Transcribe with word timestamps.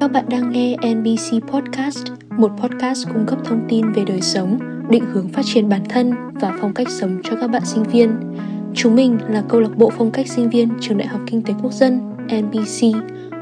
Các 0.00 0.12
bạn 0.12 0.24
đang 0.30 0.50
nghe 0.50 0.76
NBC 0.76 1.50
Podcast, 1.52 2.06
một 2.30 2.50
podcast 2.56 3.08
cung 3.12 3.26
cấp 3.26 3.38
thông 3.44 3.66
tin 3.68 3.92
về 3.92 4.04
đời 4.04 4.20
sống, 4.20 4.58
định 4.90 5.04
hướng 5.12 5.28
phát 5.28 5.42
triển 5.44 5.68
bản 5.68 5.80
thân 5.88 6.12
và 6.34 6.58
phong 6.60 6.74
cách 6.74 6.88
sống 6.90 7.20
cho 7.24 7.36
các 7.40 7.48
bạn 7.48 7.64
sinh 7.64 7.82
viên. 7.82 8.10
Chúng 8.74 8.94
mình 8.94 9.18
là 9.28 9.42
câu 9.48 9.60
lạc 9.60 9.76
bộ 9.76 9.90
phong 9.98 10.10
cách 10.10 10.26
sinh 10.28 10.50
viên 10.50 10.68
trường 10.80 10.98
Đại 10.98 11.08
học 11.08 11.20
Kinh 11.26 11.42
tế 11.42 11.54
Quốc 11.62 11.72
dân 11.72 12.00
NBC, 12.24 12.84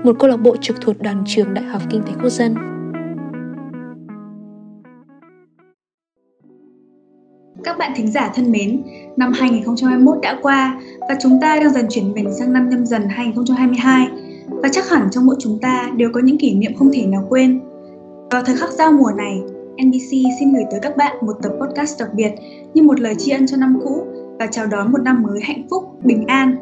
một 0.05 0.17
câu 0.19 0.31
lạc 0.31 0.37
bộ 0.37 0.57
trực 0.61 0.81
thuộc 0.81 1.03
đoàn 1.03 1.25
trường 1.27 1.55
Đại 1.55 1.65
học 1.65 1.83
Kinh 1.91 2.03
tế 2.03 2.13
Quốc 2.23 2.31
dân. 2.31 2.55
Các 7.65 7.79
bạn 7.79 7.93
thính 7.97 8.11
giả 8.13 8.33
thân 8.35 8.53
mến, 8.53 8.83
năm 9.17 9.33
2021 9.33 10.19
đã 10.23 10.39
qua 10.43 10.81
và 11.01 11.17
chúng 11.23 11.39
ta 11.41 11.57
đang 11.61 11.73
dần 11.73 11.87
chuyển 11.91 12.13
mình 12.13 12.35
sang 12.39 12.53
năm 12.53 12.69
nhâm 12.71 12.87
dần 12.87 13.03
2022 13.09 14.09
và 14.49 14.69
chắc 14.73 14.89
hẳn 14.89 15.09
trong 15.11 15.27
mỗi 15.27 15.37
chúng 15.39 15.59
ta 15.59 15.91
đều 15.97 16.11
có 16.13 16.21
những 16.21 16.39
kỷ 16.39 16.55
niệm 16.55 16.75
không 16.79 16.91
thể 16.93 17.07
nào 17.07 17.27
quên. 17.29 17.61
Vào 18.31 18.43
thời 18.45 18.57
khắc 18.57 18.71
giao 18.71 18.93
mùa 18.93 19.11
này, 19.17 19.41
NBC 19.85 20.11
xin 20.41 20.53
gửi 20.53 20.65
tới 20.71 20.81
các 20.83 20.97
bạn 20.97 21.17
một 21.27 21.37
tập 21.43 21.53
podcast 21.61 22.01
đặc 22.01 22.09
biệt 22.15 22.31
như 22.75 22.83
một 22.83 23.01
lời 23.01 23.15
tri 23.19 23.31
ân 23.31 23.47
cho 23.47 23.57
năm 23.57 23.79
cũ 23.85 24.07
và 24.39 24.47
chào 24.47 24.67
đón 24.67 24.93
một 24.93 25.03
năm 25.03 25.23
mới 25.23 25.41
hạnh 25.43 25.67
phúc, 25.71 25.85
bình 26.03 26.27
an. 26.27 26.57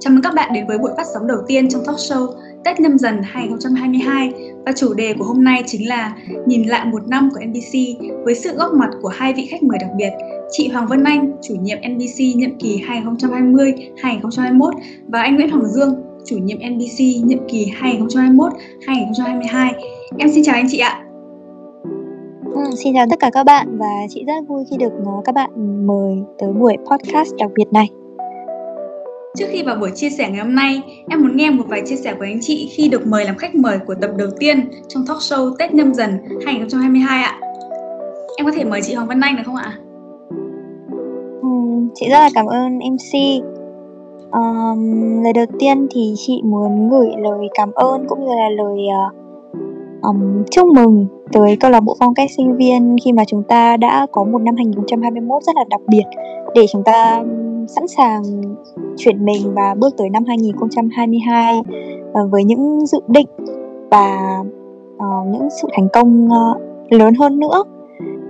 Chào 0.00 0.12
mừng 0.12 0.22
các 0.22 0.34
bạn 0.34 0.52
đến 0.54 0.66
với 0.66 0.78
buổi 0.78 0.90
phát 0.96 1.06
sóng 1.14 1.26
đầu 1.26 1.38
tiên 1.46 1.68
trong 1.68 1.84
talk 1.86 1.96
show 1.96 2.26
Tết 2.64 2.80
nhâm 2.80 2.98
dần 2.98 3.20
2022 3.22 4.32
và 4.66 4.72
chủ 4.76 4.94
đề 4.94 5.14
của 5.18 5.24
hôm 5.24 5.44
nay 5.44 5.62
chính 5.66 5.88
là 5.88 6.16
nhìn 6.46 6.68
lại 6.68 6.86
một 6.86 7.08
năm 7.08 7.30
của 7.34 7.40
NBC 7.46 8.02
với 8.24 8.34
sự 8.34 8.56
góp 8.56 8.72
mặt 8.72 8.90
của 9.02 9.08
hai 9.08 9.32
vị 9.32 9.46
khách 9.50 9.62
mời 9.62 9.78
đặc 9.80 9.90
biệt 9.96 10.10
chị 10.50 10.68
Hoàng 10.68 10.86
Vân 10.86 11.04
Anh, 11.04 11.32
chủ 11.42 11.54
nhiệm 11.54 11.78
NBC 11.78 12.36
nhiệm 12.36 12.58
kỳ 12.58 12.82
2020-2021 12.88 14.72
và 15.08 15.22
anh 15.22 15.36
Nguyễn 15.36 15.50
Hoàng 15.50 15.68
Dương, 15.68 15.94
chủ 16.24 16.36
nhiệm 16.36 16.58
NBC 16.58 17.00
nhiệm 17.24 17.38
kỳ 17.48 17.72
2021-2022. 17.80 19.72
Em 20.18 20.32
xin 20.32 20.44
chào 20.44 20.54
anh 20.54 20.66
chị 20.70 20.78
ạ. 20.78 21.04
Ừ, 22.54 22.60
xin 22.76 22.94
chào 22.94 23.06
tất 23.10 23.16
cả 23.20 23.30
các 23.32 23.44
bạn 23.44 23.78
và 23.78 24.06
chị 24.10 24.24
rất 24.26 24.34
vui 24.48 24.64
khi 24.70 24.76
được 24.76 24.92
ờ, 25.04 25.12
các 25.24 25.34
bạn 25.34 25.50
mời 25.86 26.16
tới 26.38 26.52
buổi 26.52 26.76
podcast 26.90 27.34
đặc 27.38 27.50
biệt 27.54 27.72
này. 27.72 27.88
Trước 29.36 29.46
khi 29.50 29.62
vào 29.62 29.76
buổi 29.76 29.90
chia 29.94 30.10
sẻ 30.10 30.30
ngày 30.30 30.44
hôm 30.44 30.54
nay, 30.54 30.82
em 31.08 31.22
muốn 31.22 31.36
nghe 31.36 31.50
một 31.50 31.64
vài 31.68 31.82
chia 31.86 31.96
sẻ 31.96 32.14
của 32.14 32.24
anh 32.24 32.38
chị 32.40 32.68
khi 32.72 32.88
được 32.88 33.06
mời 33.06 33.24
làm 33.24 33.36
khách 33.36 33.54
mời 33.54 33.78
của 33.86 33.94
tập 33.94 34.10
đầu 34.16 34.28
tiên 34.38 34.70
trong 34.88 35.06
talk 35.06 35.18
show 35.18 35.56
Tết 35.58 35.74
nhâm 35.74 35.94
dần 35.94 36.18
2022 36.46 37.22
ạ. 37.22 37.40
Em 38.36 38.46
có 38.46 38.52
thể 38.52 38.64
mời 38.64 38.80
chị 38.82 38.94
Hoàng 38.94 39.08
Vân 39.08 39.20
Anh 39.20 39.36
được 39.36 39.42
không 39.46 39.56
ạ? 39.56 39.78
Chị 41.94 42.08
rất 42.08 42.18
là 42.18 42.30
cảm 42.34 42.46
ơn 42.46 42.78
MC. 42.78 43.42
Um, 44.32 45.22
lời 45.22 45.32
đầu 45.32 45.46
tiên 45.58 45.86
thì 45.90 46.14
chị 46.16 46.42
muốn 46.44 46.90
gửi 46.90 47.08
lời 47.18 47.48
cảm 47.54 47.72
ơn 47.72 48.06
cũng 48.08 48.24
như 48.24 48.34
là 48.34 48.48
lời 48.48 48.86
uh, 49.06 49.14
um, 50.02 50.44
chúc 50.50 50.66
mừng 50.66 51.06
tới 51.32 51.56
câu 51.56 51.70
lạc 51.70 51.80
bộ 51.80 51.96
phong 52.00 52.14
cách 52.14 52.30
sinh 52.36 52.56
viên 52.56 52.96
khi 53.04 53.12
mà 53.12 53.24
chúng 53.24 53.42
ta 53.42 53.76
đã 53.76 54.06
có 54.12 54.24
một 54.24 54.42
năm 54.42 54.56
2021 54.56 55.42
rất 55.42 55.56
là 55.56 55.64
đặc 55.70 55.80
biệt 55.88 56.04
để 56.54 56.66
chúng 56.72 56.84
ta 56.84 57.22
sẵn 57.68 57.88
sàng 57.88 58.22
chuyển 58.96 59.24
mình 59.24 59.54
và 59.54 59.74
bước 59.78 59.96
tới 59.96 60.10
năm 60.10 60.24
2022 60.24 61.58
uh, 61.58 61.66
ờ, 62.12 62.26
với 62.26 62.44
những 62.44 62.86
dự 62.86 63.00
định 63.08 63.28
và 63.90 64.38
uh, 64.96 65.26
những 65.26 65.48
sự 65.62 65.68
thành 65.72 65.88
công 65.92 66.28
uh, 66.28 66.92
lớn 66.92 67.14
hơn 67.14 67.40
nữa. 67.40 67.64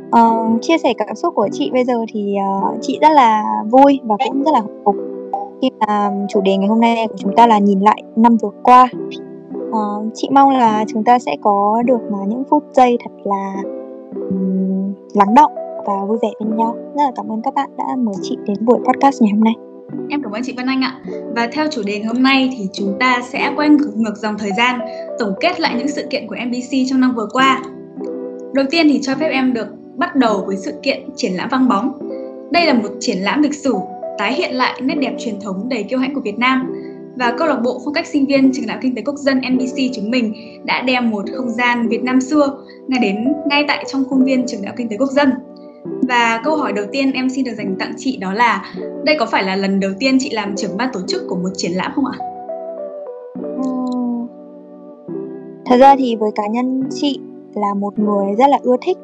Uh, 0.09 0.63
chia 0.63 0.79
sẻ 0.79 0.95
cảm 0.99 1.17
xúc 1.17 1.35
của 1.35 1.49
chị 1.53 1.71
bây 1.73 1.85
giờ 1.85 1.95
thì 2.13 2.37
uh, 2.59 2.79
chị 2.81 2.99
rất 3.03 3.13
là 3.13 3.45
vui 3.71 4.01
và 4.05 4.17
cũng 4.25 4.43
rất 4.43 4.51
là 4.53 4.61
hạnh 4.61 4.83
phúc 4.85 4.97
khi 5.63 5.71
mà 5.81 6.11
chủ 6.29 6.41
đề 6.41 6.57
ngày 6.57 6.69
hôm 6.69 6.81
nay 6.81 7.07
của 7.09 7.17
chúng 7.19 7.37
ta 7.37 7.47
là 7.47 7.59
nhìn 7.59 7.81
lại 7.81 8.03
năm 8.17 8.37
vừa 8.43 8.51
qua 8.63 8.89
uh, 9.71 10.07
chị 10.15 10.29
mong 10.33 10.51
là 10.51 10.85
chúng 10.89 11.05
ta 11.05 11.19
sẽ 11.19 11.37
có 11.43 11.83
được 11.87 12.01
mà 12.11 12.19
những 12.29 12.43
phút 12.51 12.65
giây 12.73 12.99
thật 13.05 13.11
là 13.25 13.55
um, 14.15 14.93
lắng 15.15 15.35
động 15.35 15.53
và 15.87 16.05
vui 16.09 16.19
vẻ 16.23 16.29
bên 16.41 16.57
nhau 16.57 16.75
rất 16.77 17.03
là 17.03 17.13
cảm 17.17 17.33
ơn 17.33 17.43
các 17.43 17.55
bạn 17.55 17.71
đã 17.79 17.85
mời 17.99 18.15
chị 18.23 18.37
đến 18.47 18.57
buổi 18.65 18.79
podcast 18.79 19.23
ngày 19.23 19.31
hôm 19.33 19.45
nay 19.45 19.55
Em 20.09 20.23
cảm 20.23 20.33
ơn 20.33 20.43
chị 20.45 20.55
Vân 20.57 20.67
Anh 20.67 20.81
ạ. 20.81 21.01
Và 21.37 21.49
theo 21.53 21.67
chủ 21.71 21.83
đề 21.87 21.99
ngày 21.99 22.07
hôm 22.07 22.23
nay 22.23 22.51
thì 22.59 22.69
chúng 22.73 22.97
ta 23.01 23.21
sẽ 23.29 23.53
quay 23.57 23.69
ngược, 23.69 23.97
ngược 23.97 24.17
dòng 24.17 24.39
thời 24.39 24.51
gian, 24.57 24.81
tổng 25.19 25.35
kết 25.41 25.61
lại 25.61 25.75
những 25.79 25.89
sự 25.89 26.07
kiện 26.11 26.27
của 26.27 26.37
MBC 26.47 26.91
trong 26.91 27.01
năm 27.01 27.15
vừa 27.17 27.27
qua. 27.33 27.63
Đầu 28.55 28.67
tiên 28.71 28.87
thì 28.89 29.01
cho 29.03 29.15
phép 29.15 29.29
em 29.29 29.53
được 29.53 29.67
bắt 29.99 30.17
đầu 30.17 30.45
với 30.47 30.57
sự 30.57 30.73
kiện 30.83 31.11
triển 31.17 31.33
lãm 31.33 31.49
vang 31.51 31.69
bóng. 31.69 31.99
Đây 32.51 32.67
là 32.67 32.75
một 32.75 32.89
triển 33.01 33.19
lãm 33.19 33.43
lịch 33.43 33.55
sử, 33.55 33.75
tái 34.19 34.35
hiện 34.35 34.55
lại 34.55 34.81
nét 34.83 34.95
đẹp 34.95 35.15
truyền 35.19 35.41
thống 35.41 35.69
đầy 35.69 35.83
kiêu 35.83 35.99
hãnh 35.99 36.15
của 36.15 36.21
Việt 36.21 36.39
Nam 36.39 36.75
và 37.17 37.35
câu 37.39 37.49
lạc 37.49 37.61
bộ 37.65 37.81
phong 37.85 37.95
cách 37.95 38.07
sinh 38.07 38.27
viên 38.27 38.53
trường 38.53 38.67
đại 38.67 38.75
học 38.75 38.83
kinh 38.83 38.95
tế 38.95 39.03
quốc 39.03 39.17
dân 39.17 39.41
NBC 39.53 39.77
chúng 39.95 40.11
mình 40.11 40.35
đã 40.65 40.83
đem 40.83 41.11
một 41.11 41.25
không 41.35 41.51
gian 41.51 41.89
Việt 41.89 42.03
Nam 42.03 42.21
xưa 42.21 42.59
ngay 42.89 43.01
đến 43.03 43.33
ngay 43.47 43.65
tại 43.69 43.85
trong 43.93 44.05
khuôn 44.05 44.25
viên 44.25 44.47
trường 44.47 44.63
đại 44.63 44.69
học 44.69 44.77
kinh 44.79 44.89
tế 44.89 44.97
quốc 44.97 45.11
dân. 45.11 45.31
Và 46.09 46.41
câu 46.45 46.57
hỏi 46.57 46.73
đầu 46.73 46.85
tiên 46.93 47.13
em 47.13 47.31
xin 47.31 47.45
được 47.45 47.55
dành 47.59 47.77
tặng 47.79 47.93
chị 47.97 48.17
đó 48.17 48.33
là, 48.33 48.75
đây 49.05 49.17
có 49.19 49.27
phải 49.27 49.45
là 49.45 49.57
lần 49.57 49.81
đầu 49.81 49.91
tiên 49.99 50.19
chị 50.21 50.31
làm 50.31 50.57
trưởng 50.57 50.77
ban 50.77 50.89
tổ 50.93 51.01
chức 51.09 51.23
của 51.29 51.37
một 51.37 51.51
triển 51.57 51.73
lãm 51.73 51.93
không 51.95 52.05
ạ? 52.07 52.19
Thật 55.67 55.77
ra 55.77 55.97
thì 55.99 56.17
với 56.17 56.31
cá 56.35 56.47
nhân 56.47 56.83
chị 56.91 57.21
là 57.55 57.75
một 57.75 57.99
người 57.99 58.35
rất 58.39 58.47
là 58.51 58.59
ưa 58.63 58.77
thích 58.87 58.99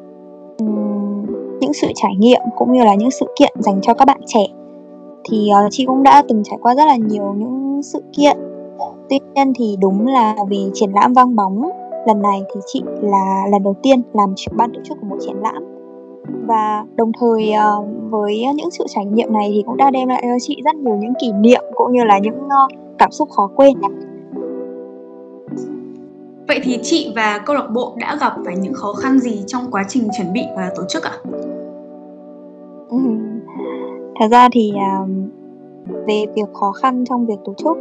những 1.65 1.73
sự 1.73 1.87
trải 1.95 2.15
nghiệm 2.17 2.41
cũng 2.55 2.73
như 2.73 2.83
là 2.83 2.95
những 2.95 3.11
sự 3.11 3.25
kiện 3.39 3.53
dành 3.59 3.81
cho 3.81 3.93
các 3.93 4.05
bạn 4.05 4.19
trẻ. 4.25 4.45
Thì 5.29 5.49
uh, 5.65 5.67
chị 5.71 5.85
cũng 5.85 6.03
đã 6.03 6.23
từng 6.27 6.43
trải 6.43 6.57
qua 6.61 6.75
rất 6.75 6.85
là 6.85 6.95
nhiều 6.95 7.33
những 7.37 7.81
sự 7.83 8.03
kiện. 8.17 8.37
Tuy 9.09 9.19
nhiên 9.33 9.53
thì 9.55 9.77
đúng 9.79 10.07
là 10.07 10.35
vì 10.49 10.69
triển 10.73 10.91
lãm 10.93 11.13
vang 11.13 11.35
bóng 11.35 11.61
lần 12.07 12.21
này 12.21 12.41
thì 12.53 12.61
chị 12.65 12.83
là 13.01 13.43
lần 13.51 13.63
đầu 13.63 13.75
tiên 13.83 14.01
làm 14.13 14.33
trưởng 14.35 14.57
ban 14.57 14.73
tổ 14.73 14.79
chức 14.83 14.97
của 15.01 15.07
một 15.07 15.17
triển 15.25 15.35
lãm. 15.41 15.63
Và 16.47 16.85
đồng 16.95 17.11
thời 17.19 17.53
uh, 17.79 17.85
với 18.09 18.45
những 18.55 18.71
sự 18.71 18.85
trải 18.87 19.05
nghiệm 19.05 19.33
này 19.33 19.51
thì 19.53 19.63
cũng 19.65 19.77
đã 19.77 19.91
đem 19.91 20.07
lại 20.07 20.21
cho 20.23 20.37
chị 20.41 20.61
rất 20.65 20.75
nhiều 20.75 20.95
những 20.95 21.13
kỷ 21.21 21.31
niệm 21.31 21.61
cũng 21.75 21.91
như 21.93 22.03
là 22.03 22.19
những 22.19 22.37
uh, 22.45 22.97
cảm 22.97 23.11
xúc 23.11 23.29
khó 23.29 23.49
quên. 23.55 23.73
Vậy 26.47 26.59
thì 26.63 26.79
chị 26.83 27.13
và 27.15 27.39
câu 27.45 27.55
lạc 27.55 27.67
bộ 27.73 27.93
đã 27.97 28.17
gặp 28.21 28.33
phải 28.45 28.55
những 28.57 28.73
khó 28.73 28.93
khăn 28.93 29.19
gì 29.19 29.43
trong 29.47 29.71
quá 29.71 29.83
trình 29.87 30.07
chuẩn 30.17 30.33
bị 30.33 30.41
và 30.55 30.71
tổ 30.75 30.83
chức 30.89 31.03
ạ? 31.03 31.11
Ừ. 32.89 32.97
Thật 34.19 34.27
ra 34.31 34.49
thì 34.51 34.73
uh, 34.75 35.09
về 36.07 36.25
việc 36.35 36.53
khó 36.53 36.71
khăn 36.71 37.05
trong 37.09 37.25
việc 37.25 37.39
tổ 37.45 37.53
chức 37.53 37.77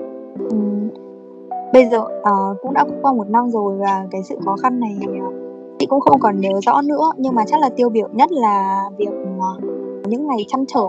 um, 0.50 0.88
bây 1.72 1.86
giờ 1.86 1.98
uh, 1.98 2.56
cũng 2.62 2.72
đã 2.74 2.84
qua 3.02 3.12
một 3.12 3.28
năm 3.28 3.50
rồi 3.50 3.76
và 3.76 4.06
cái 4.10 4.22
sự 4.22 4.38
khó 4.44 4.56
khăn 4.62 4.80
này 4.80 4.96
uh, 5.02 5.34
chị 5.78 5.86
cũng 5.86 6.00
không 6.00 6.20
còn 6.20 6.40
nhớ 6.40 6.50
rõ 6.66 6.82
nữa 6.82 7.12
nhưng 7.16 7.34
mà 7.34 7.44
chắc 7.46 7.60
là 7.60 7.68
tiêu 7.68 7.88
biểu 7.88 8.08
nhất 8.12 8.32
là 8.32 8.84
việc 8.98 9.12
uh, 9.38 9.64
những 10.08 10.26
ngày 10.26 10.44
chăn 10.48 10.64
trở 10.66 10.86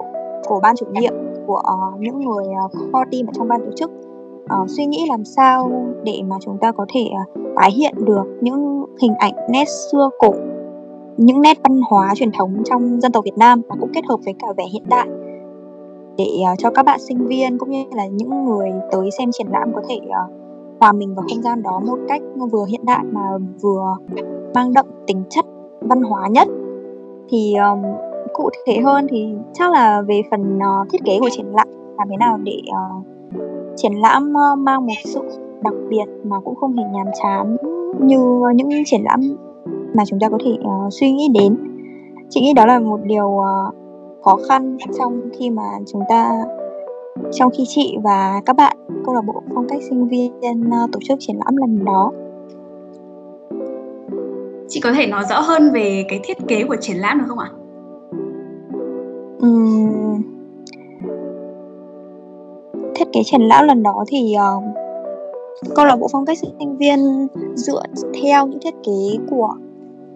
của 0.47 0.59
ban 0.63 0.75
chủ 0.75 0.85
nhiệm 0.91 1.13
của 1.47 1.61
uh, 1.93 1.99
những 1.99 2.19
người 2.19 2.45
uh, 2.65 2.71
core 2.71 3.09
team 3.11 3.27
ở 3.27 3.31
trong 3.33 3.47
ban 3.47 3.61
tổ 3.65 3.71
chức 3.75 3.91
uh, 4.43 4.69
suy 4.69 4.85
nghĩ 4.85 5.05
làm 5.09 5.25
sao 5.25 5.71
để 6.03 6.21
mà 6.27 6.35
chúng 6.41 6.57
ta 6.57 6.71
có 6.71 6.85
thể 6.93 7.09
uh, 7.21 7.39
tái 7.55 7.71
hiện 7.71 7.93
được 8.05 8.23
những 8.41 8.85
hình 9.01 9.13
ảnh 9.19 9.33
nét 9.49 9.65
xưa 9.69 10.09
cổ 10.19 10.33
những 11.17 11.41
nét 11.41 11.57
văn 11.63 11.81
hóa 11.89 12.13
truyền 12.15 12.31
thống 12.31 12.63
trong 12.65 13.01
dân 13.01 13.11
tộc 13.11 13.23
Việt 13.23 13.37
Nam 13.37 13.61
và 13.69 13.75
cũng 13.79 13.89
kết 13.93 14.05
hợp 14.09 14.17
với 14.25 14.33
cả 14.39 14.47
vẻ 14.57 14.63
hiện 14.73 14.83
đại 14.89 15.07
để 16.17 16.25
uh, 16.53 16.59
cho 16.59 16.69
các 16.69 16.85
bạn 16.85 16.99
sinh 16.99 17.27
viên 17.27 17.57
cũng 17.57 17.69
như 17.69 17.83
là 17.95 18.05
những 18.05 18.45
người 18.45 18.69
tới 18.91 19.09
xem 19.17 19.31
triển 19.31 19.47
lãm 19.49 19.73
có 19.73 19.81
thể 19.89 19.95
uh, 19.95 20.31
hòa 20.79 20.91
mình 20.91 21.15
vào 21.15 21.25
không 21.29 21.41
gian 21.41 21.61
đó 21.61 21.81
một 21.85 21.97
cách 22.07 22.21
vừa 22.51 22.65
hiện 22.65 22.85
đại 22.85 23.03
mà 23.11 23.21
vừa 23.61 23.97
mang 24.55 24.73
đậm 24.73 24.85
tính 25.07 25.23
chất 25.29 25.45
văn 25.81 26.01
hóa 26.01 26.27
nhất. 26.27 26.47
Thì 27.29 27.55
um, 27.55 27.81
cụ 28.33 28.49
thể 28.65 28.79
hơn 28.79 29.07
thì 29.09 29.33
chắc 29.53 29.71
là 29.71 30.01
về 30.01 30.21
phần 30.31 30.57
uh, 30.57 30.89
thiết 30.91 31.01
kế 31.05 31.19
của 31.19 31.29
triển 31.31 31.45
lãm 31.45 31.67
làm 31.97 32.07
thế 32.09 32.17
nào 32.17 32.37
để 32.43 32.61
uh, 32.69 33.05
triển 33.75 33.93
lãm 33.93 34.33
uh, 34.53 34.59
mang 34.59 34.85
một 34.85 34.93
sự 35.05 35.22
đặc 35.61 35.73
biệt 35.90 36.05
mà 36.23 36.40
cũng 36.40 36.55
không 36.55 36.73
hề 36.73 36.84
nhàm 36.93 37.07
chán 37.23 37.57
như 37.99 38.19
những 38.55 38.69
triển 38.85 39.01
lãm 39.03 39.22
mà 39.95 40.03
chúng 40.05 40.19
ta 40.19 40.29
có 40.29 40.37
thể 40.45 40.51
uh, 40.51 40.93
suy 40.93 41.11
nghĩ 41.11 41.27
đến. 41.33 41.57
Chị 42.29 42.41
nghĩ 42.41 42.53
đó 42.53 42.65
là 42.65 42.79
một 42.79 42.99
điều 43.03 43.27
uh, 43.27 43.75
khó 44.23 44.37
khăn 44.47 44.77
trong 44.97 45.21
khi 45.39 45.49
mà 45.49 45.63
chúng 45.93 46.01
ta 46.09 46.31
trong 47.31 47.51
khi 47.57 47.63
chị 47.67 47.97
và 48.03 48.41
các 48.45 48.55
bạn 48.55 48.77
câu 49.05 49.15
lạc 49.15 49.21
bộ 49.21 49.33
phong 49.55 49.67
cách 49.67 49.79
sinh 49.89 50.07
viên 50.07 50.33
uh, 50.59 50.91
tổ 50.91 50.99
chức 51.07 51.19
triển 51.19 51.35
lãm 51.45 51.57
lần 51.57 51.85
đó. 51.85 52.11
Chị 54.67 54.79
có 54.79 54.93
thể 54.93 55.07
nói 55.07 55.23
rõ 55.29 55.39
hơn 55.39 55.71
về 55.73 56.05
cái 56.09 56.19
thiết 56.23 56.37
kế 56.47 56.63
của 56.63 56.75
triển 56.81 56.97
lãm 56.97 57.19
được 57.19 57.25
không 57.27 57.39
ạ? 57.39 57.51
Uhm, 59.45 60.21
thiết 62.95 63.05
kế 63.13 63.21
triển 63.25 63.41
lãm 63.41 63.67
lần 63.67 63.83
đó 63.83 64.03
thì 64.07 64.35
uh, 64.57 64.63
câu 65.75 65.85
lạc 65.85 65.95
bộ 65.95 66.07
phong 66.11 66.25
cách 66.25 66.37
sinh 66.37 66.77
viên 66.77 67.27
dựa 67.55 67.83
theo 68.21 68.47
những 68.47 68.59
thiết 68.59 68.73
kế 68.83 69.17
của 69.29 69.55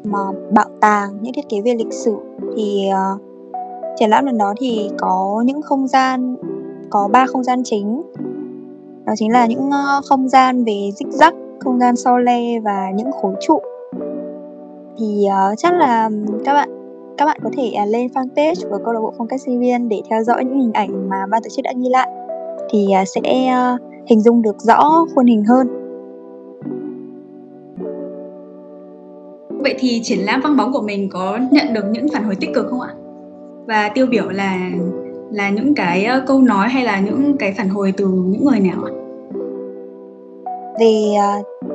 mà 0.04 0.19
bảo 0.51 0.69
tàng 0.81 1.10
những 1.22 1.34
thiết 1.34 1.50
kế 1.50 1.62
về 1.62 1.74
lịch 1.78 1.94
sử 1.94 2.16
thì 2.56 2.90
uh, 2.90 3.22
triển 4.00 4.10
lãm 4.10 4.25
lần 4.25 4.38
đó 4.38 4.54
thì 4.60 4.90
có 4.98 5.44
những 5.46 5.62
không 5.62 5.88
gian 5.88 6.36
có 6.90 7.07
ba 7.12 7.25
không 7.25 7.44
gian 7.44 7.62
chính. 7.63 8.01
Đó 9.06 9.13
chính 9.16 9.31
là 9.31 9.46
những 9.46 9.68
uh, 9.68 10.06
không 10.06 10.30
gian 10.30 10.63
về 10.63 10.90
dích 10.96 11.07
rắc 11.12 11.34
không 11.60 11.80
gian 11.80 11.96
so 11.96 12.18
le 12.18 12.60
và 12.60 12.92
những 12.96 13.12
khối 13.12 13.34
trụ. 13.42 13.60
Thì 14.98 15.28
uh, 15.28 15.57
chắc 15.57 15.74
là 15.74 16.10
các 16.46 16.54
bạn 16.54 16.69
các 17.18 17.25
bạn 17.25 17.38
có 17.44 17.50
thể 17.57 17.72
uh, 17.84 17.90
lên 17.90 18.07
fanpage 18.07 18.69
của 18.69 18.78
câu 18.86 18.94
lạc 18.94 19.00
bộ 19.01 19.13
phong 19.18 19.28
cách 19.28 19.42
sinh 19.42 19.60
viên 19.60 19.90
để 19.90 20.01
theo 20.10 20.24
dõi 20.24 20.46
những 20.46 20.60
hình 20.60 20.74
ảnh 20.74 21.10
mà 21.10 21.25
ban 21.31 21.44
tổ 21.44 21.50
chức 21.50 21.63
đã 21.63 21.74
ghi 21.78 21.90
lại. 21.90 22.10
Thì 22.69 22.88
uh, 23.01 23.07
sẽ 23.07 23.51
uh, 23.75 23.81
hình 24.10 24.22
dung 24.22 24.42
được 24.42 24.62
rõ 24.62 25.06
khuôn 25.16 25.25
hình 25.25 25.44
hơn. 25.46 25.78
Vậy 29.59 29.75
thì 29.79 30.00
triển 30.03 30.19
lãm 30.19 30.41
văng 30.41 30.57
bóng 30.57 30.73
của 30.73 30.81
mình 30.81 31.09
có 31.09 31.39
nhận 31.51 31.73
được 31.73 31.85
những 31.91 32.07
phản 32.13 32.23
hồi 32.23 32.35
tích 32.35 32.50
cực 32.56 32.65
không 32.69 32.81
ạ? 32.81 32.94
Và 33.67 33.89
tiêu 33.89 34.06
biểu 34.06 34.29
là 34.29 34.69
là 35.31 35.50
những 35.50 35.75
cái 35.75 36.07
câu 36.27 36.41
nói 36.41 36.69
hay 36.69 36.83
là 36.83 37.00
những 37.00 37.38
cái 37.38 37.53
phản 37.57 37.69
hồi 37.69 37.94
từ 37.97 38.07
những 38.07 38.45
người 38.45 38.59
nào 38.59 38.83
ạ? 38.83 38.91
Về 40.79 41.03
uh, 41.11 41.19
ờ, 41.19 41.69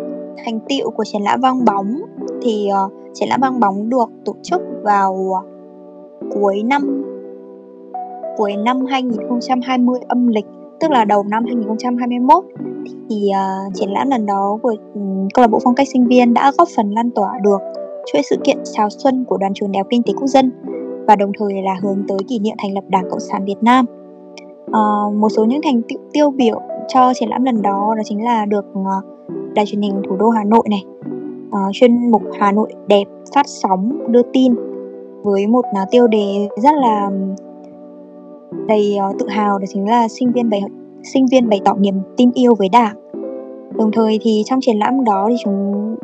thành 0.45 0.61
tựu 0.69 0.91
của 0.91 1.05
triển 1.05 1.23
lãm 1.23 1.41
văng 1.41 1.65
bóng 1.65 2.01
thì 2.43 2.69
uh, 2.87 2.93
triển 3.15 3.29
lãm 3.29 3.41
văng 3.41 3.61
bóng 3.61 3.91
được 3.91 4.11
tổ 4.25 4.35
chức 4.43 4.61
vào 4.83 5.43
cuối 6.35 6.63
năm 6.63 7.05
cuối 8.37 8.57
năm 8.57 8.87
2020 8.87 10.01
âm 10.09 10.29
lịch 10.29 10.47
tức 10.81 10.91
là 10.91 11.05
đầu 11.05 11.25
năm 11.31 11.45
2021 11.45 12.45
thì 13.11 13.31
uh, 13.31 13.75
triển 13.75 13.91
lãm 13.93 14.11
lần 14.11 14.27
đó 14.27 14.59
của 14.63 14.75
um, 14.95 15.29
câu 15.35 15.43
lạc 15.43 15.51
bộ 15.51 15.59
phong 15.65 15.75
cách 15.75 15.89
sinh 15.93 16.07
viên 16.07 16.35
đã 16.35 16.53
góp 16.59 16.69
phần 16.77 16.91
lan 16.91 17.11
tỏa 17.11 17.39
được 17.43 17.59
chuỗi 18.13 18.23
sự 18.31 18.37
kiện 18.45 18.59
chào 18.73 18.91
xuân 18.91 19.25
của 19.29 19.37
đoàn 19.37 19.55
trường 19.55 19.73
đại 19.73 19.81
học 19.81 19.87
kinh 19.91 20.03
tế 20.03 20.13
quốc 20.13 20.27
dân 20.27 20.53
và 21.07 21.17
đồng 21.17 21.33
thời 21.39 21.63
là 21.63 21.75
hướng 21.83 22.03
tới 22.09 22.19
kỷ 22.29 22.39
niệm 22.39 22.55
thành 22.63 22.75
lập 22.75 22.85
Đảng 22.89 23.11
Cộng 23.11 23.21
sản 23.21 23.45
Việt 23.45 23.63
Nam. 23.63 23.85
Uh, 24.65 25.15
một 25.15 25.29
số 25.29 25.45
những 25.45 25.61
thành 25.65 25.83
tiệu 25.89 25.99
tiêu 26.13 26.31
biểu 26.31 26.61
cho 26.89 27.13
triển 27.15 27.29
lãm 27.29 27.45
lần 27.45 27.63
đó 27.63 27.95
đó 27.97 28.03
chính 28.05 28.25
là 28.25 28.47
được 28.47 28.65
uh, 28.79 28.87
đài 29.55 29.67
truyền 29.67 29.83
hình 29.83 30.03
thủ 30.09 30.17
đô 30.17 30.31
Hà 30.31 30.45
Nội 30.45 30.63
này 30.71 30.85
uh, 31.49 31.73
chuyên 31.73 32.11
mục 32.11 32.23
Hà 32.39 32.53
Nội 32.53 32.73
đẹp 32.87 33.05
phát 33.35 33.47
sóng 33.47 34.13
đưa 34.13 34.23
tin 34.33 34.55
với 35.23 35.47
một 35.47 35.65
uh, 35.83 35.89
tiêu 35.91 36.07
đề 36.07 36.49
rất 36.63 36.75
là 36.75 37.11
đầy 38.69 38.97
uh, 38.97 39.03
ờ, 39.03 39.13
tự 39.19 39.29
hào 39.29 39.59
đó 39.59 39.65
chính 39.69 39.89
là 39.89 40.09
sinh 40.09 40.33
viên 40.33 40.51
bày 40.51 40.61
sinh 41.03 41.27
viên 41.33 41.49
bày 41.49 41.61
tỏ 41.65 41.75
niềm 41.75 41.95
tin 42.17 42.31
yêu 42.35 42.55
với 42.55 42.69
đảng. 42.69 42.97
Đồng 43.79 43.91
thời 43.93 44.19
thì 44.23 44.43
trong 44.47 44.61
triển 44.63 44.79
lãm 44.79 45.05
đó 45.05 45.27
thì 45.31 45.37
chúng 45.45 45.97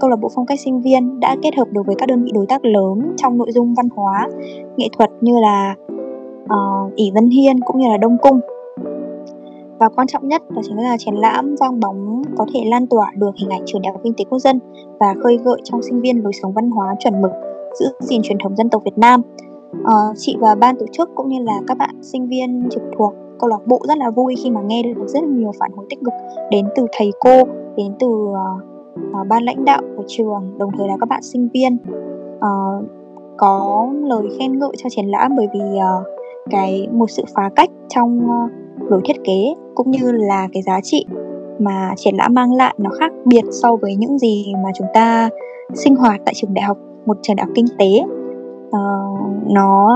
câu 0.00 0.10
lạc 0.10 0.16
bộ 0.16 0.28
phong 0.34 0.46
cách 0.46 0.60
sinh 0.60 0.80
viên 0.80 1.20
đã 1.20 1.36
kết 1.42 1.54
hợp 1.56 1.68
được 1.70 1.82
với 1.86 1.96
các 1.98 2.06
đơn 2.06 2.24
vị 2.24 2.30
đối 2.34 2.46
tác 2.46 2.64
lớn 2.64 3.14
trong 3.16 3.38
nội 3.38 3.52
dung 3.52 3.74
văn 3.74 3.88
hóa 3.94 4.28
nghệ 4.76 4.88
thuật 4.98 5.10
như 5.20 5.38
là 5.40 5.74
uh, 6.44 6.94
ỷ 6.94 7.10
vân 7.14 7.28
hiên 7.28 7.60
cũng 7.60 7.80
như 7.80 7.88
là 7.88 7.96
đông 7.96 8.16
cung. 8.22 8.40
Và 9.78 9.88
quan 9.88 10.06
trọng 10.06 10.28
nhất 10.28 10.42
đó 10.50 10.62
chính 10.64 10.78
là 10.78 10.96
triển 10.98 11.14
lãm 11.14 11.54
vang 11.60 11.80
bóng 11.80 12.22
có 12.38 12.46
thể 12.54 12.60
lan 12.64 12.86
tỏa 12.86 13.12
được 13.16 13.30
hình 13.40 13.50
ảnh 13.50 13.62
trường 13.66 13.82
đại 13.82 13.92
học 13.92 14.00
kinh 14.04 14.14
tế 14.14 14.24
quốc 14.30 14.38
dân 14.38 14.58
và 15.00 15.14
khơi 15.22 15.38
gợi 15.44 15.60
trong 15.64 15.82
sinh 15.82 16.00
viên 16.00 16.22
lối 16.22 16.32
sống 16.42 16.52
văn 16.52 16.70
hóa 16.70 16.94
chuẩn 16.98 17.22
mực 17.22 17.30
giữ 17.80 17.86
gìn 18.00 18.22
truyền 18.22 18.38
thống 18.42 18.56
dân 18.56 18.68
tộc 18.68 18.82
Việt 18.84 18.98
Nam 18.98 19.22
uh, 19.82 20.16
chị 20.16 20.36
và 20.40 20.54
ban 20.54 20.76
tổ 20.76 20.86
chức 20.92 21.10
cũng 21.14 21.28
như 21.28 21.42
là 21.42 21.60
các 21.66 21.78
bạn 21.78 21.94
sinh 22.02 22.28
viên 22.28 22.68
trực 22.70 22.82
thuộc 22.98 23.14
câu 23.38 23.50
lạc 23.50 23.66
bộ 23.66 23.80
rất 23.88 23.98
là 23.98 24.10
vui 24.10 24.34
khi 24.44 24.50
mà 24.50 24.60
nghe 24.60 24.82
được 24.82 25.06
rất 25.06 25.22
là 25.22 25.28
nhiều 25.28 25.52
phản 25.60 25.70
hồi 25.76 25.86
tích 25.90 25.98
cực 26.04 26.14
đến 26.50 26.66
từ 26.76 26.86
thầy 26.92 27.12
cô 27.20 27.42
đến 27.76 27.94
từ 27.98 28.06
uh, 28.06 28.36
uh, 29.20 29.26
ban 29.28 29.42
lãnh 29.42 29.64
đạo 29.64 29.82
của 29.96 30.04
trường 30.06 30.58
đồng 30.58 30.70
thời 30.78 30.88
là 30.88 30.96
các 31.00 31.08
bạn 31.08 31.22
sinh 31.22 31.48
viên. 31.54 31.76
Uh, 32.36 32.84
có 33.36 33.88
lời 34.02 34.22
khen 34.38 34.58
ngợi 34.58 34.72
cho 34.76 34.88
triển 34.90 35.06
lãm 35.06 35.36
bởi 35.36 35.46
vì 35.54 35.60
uh, 35.60 36.06
cái 36.50 36.88
một 36.92 37.10
sự 37.10 37.24
phá 37.34 37.50
cách 37.56 37.70
trong 37.88 38.18
uh, 38.18 38.90
lối 38.90 39.00
thiết 39.04 39.24
kế 39.24 39.54
cũng 39.74 39.90
như 39.90 40.12
là 40.12 40.48
cái 40.52 40.62
giá 40.62 40.80
trị 40.82 41.06
mà 41.58 41.94
triển 41.96 42.14
lãm 42.16 42.34
mang 42.34 42.54
lại 42.54 42.74
nó 42.78 42.90
khác 42.98 43.12
biệt 43.24 43.44
so 43.50 43.76
với 43.76 43.96
những 43.96 44.18
gì 44.18 44.52
mà 44.64 44.70
chúng 44.78 44.86
ta 44.94 45.28
sinh 45.74 45.96
hoạt 45.96 46.20
tại 46.24 46.34
trường 46.34 46.54
đại 46.54 46.64
học 46.64 46.78
một 47.06 47.16
trường 47.22 47.36
đại 47.36 47.46
học 47.46 47.52
kinh 47.54 47.66
tế 47.78 48.15
uh, 48.68 49.46
nó 49.46 49.88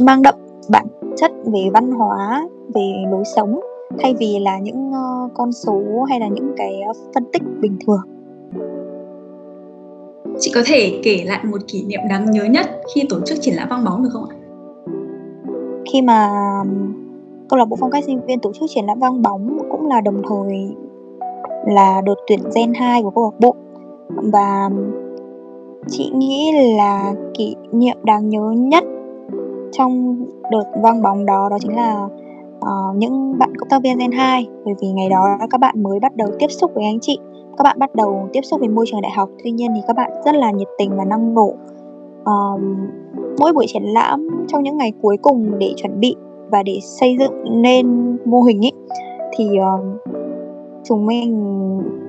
mang 0.00 0.22
đậm 0.22 0.34
bản 0.70 0.86
chất 1.16 1.32
về 1.44 1.60
văn 1.72 1.92
hóa 1.92 2.48
về 2.74 2.92
lối 3.10 3.24
sống 3.36 3.60
thay 3.98 4.14
vì 4.14 4.38
là 4.38 4.58
những 4.58 4.90
uh, 4.90 5.30
con 5.34 5.52
số 5.52 5.82
hay 6.08 6.20
là 6.20 6.28
những 6.28 6.54
cái 6.56 6.82
phân 7.14 7.24
tích 7.32 7.42
bình 7.60 7.76
thường. 7.86 8.02
Chị 10.38 10.52
có 10.54 10.60
thể 10.66 11.00
kể 11.04 11.24
lại 11.26 11.44
một 11.44 11.58
kỷ 11.66 11.84
niệm 11.84 12.00
đáng 12.10 12.30
nhớ 12.30 12.44
nhất 12.44 12.66
khi 12.94 13.02
tổ 13.08 13.20
chức 13.20 13.38
triển 13.40 13.54
lãm 13.54 13.68
vang 13.68 13.84
bóng 13.84 14.02
được 14.02 14.08
không 14.12 14.24
ạ? 14.28 14.36
Khi 15.92 16.02
mà 16.02 16.28
câu 17.48 17.58
lạc 17.58 17.64
bộ 17.64 17.76
phong 17.80 17.90
cách 17.90 18.04
sinh 18.04 18.20
viên 18.26 18.40
tổ 18.40 18.52
chức 18.52 18.70
triển 18.74 18.86
lãm 18.86 18.98
vang 18.98 19.22
bóng 19.22 19.58
cũng 19.70 19.86
là 19.86 20.00
đồng 20.00 20.22
thời 20.28 20.76
là 21.66 22.00
đợt 22.06 22.14
tuyển 22.26 22.40
gen 22.54 22.74
2 22.74 23.02
của 23.02 23.10
câu 23.10 23.24
lạc 23.24 23.40
bộ. 23.40 23.54
Và 24.32 24.70
chị 25.88 26.10
nghĩ 26.14 26.52
là 26.76 27.14
kỷ 27.34 27.56
niệm 27.72 27.96
đáng 28.02 28.28
nhớ 28.28 28.52
nhất 28.56 28.84
trong 29.72 30.24
đợt 30.50 30.64
vang 30.82 31.02
bóng 31.02 31.26
đó 31.26 31.48
đó 31.50 31.58
chính 31.60 31.76
là 31.76 32.08
uh, 32.56 32.96
những 32.96 33.38
bạn 33.38 33.56
cộng 33.56 33.68
tác 33.68 33.82
viên 33.82 33.98
Gen 33.98 34.12
2 34.12 34.46
bởi 34.64 34.74
vì 34.82 34.88
ngày 34.88 35.08
đó 35.08 35.24
các 35.50 35.60
bạn 35.60 35.82
mới 35.82 36.00
bắt 36.00 36.16
đầu 36.16 36.28
tiếp 36.38 36.48
xúc 36.48 36.70
với 36.74 36.84
anh 36.84 37.00
chị 37.00 37.18
các 37.58 37.62
bạn 37.62 37.78
bắt 37.78 37.94
đầu 37.94 38.28
tiếp 38.32 38.40
xúc 38.42 38.60
với 38.60 38.68
môi 38.68 38.84
trường 38.88 39.00
đại 39.00 39.12
học. 39.16 39.28
Tuy 39.44 39.50
nhiên 39.50 39.70
thì 39.74 39.80
các 39.86 39.96
bạn 39.96 40.10
rất 40.24 40.34
là 40.34 40.50
nhiệt 40.50 40.68
tình 40.78 40.90
và 40.96 41.04
năng 41.04 41.34
nổ 41.34 41.54
uh, 42.20 42.60
mỗi 43.38 43.52
buổi 43.52 43.64
triển 43.68 43.82
lãm 43.82 44.28
trong 44.48 44.62
những 44.62 44.76
ngày 44.76 44.92
cuối 45.02 45.16
cùng 45.22 45.58
để 45.58 45.72
chuẩn 45.76 46.00
bị 46.00 46.16
và 46.50 46.62
để 46.62 46.78
xây 46.82 47.16
dựng 47.18 47.62
nên 47.62 48.16
mô 48.24 48.42
hình 48.42 48.64
ấy 48.64 48.72
thì 49.36 49.48
uh, 49.58 50.00
chúng 50.84 51.06
mình 51.06 51.60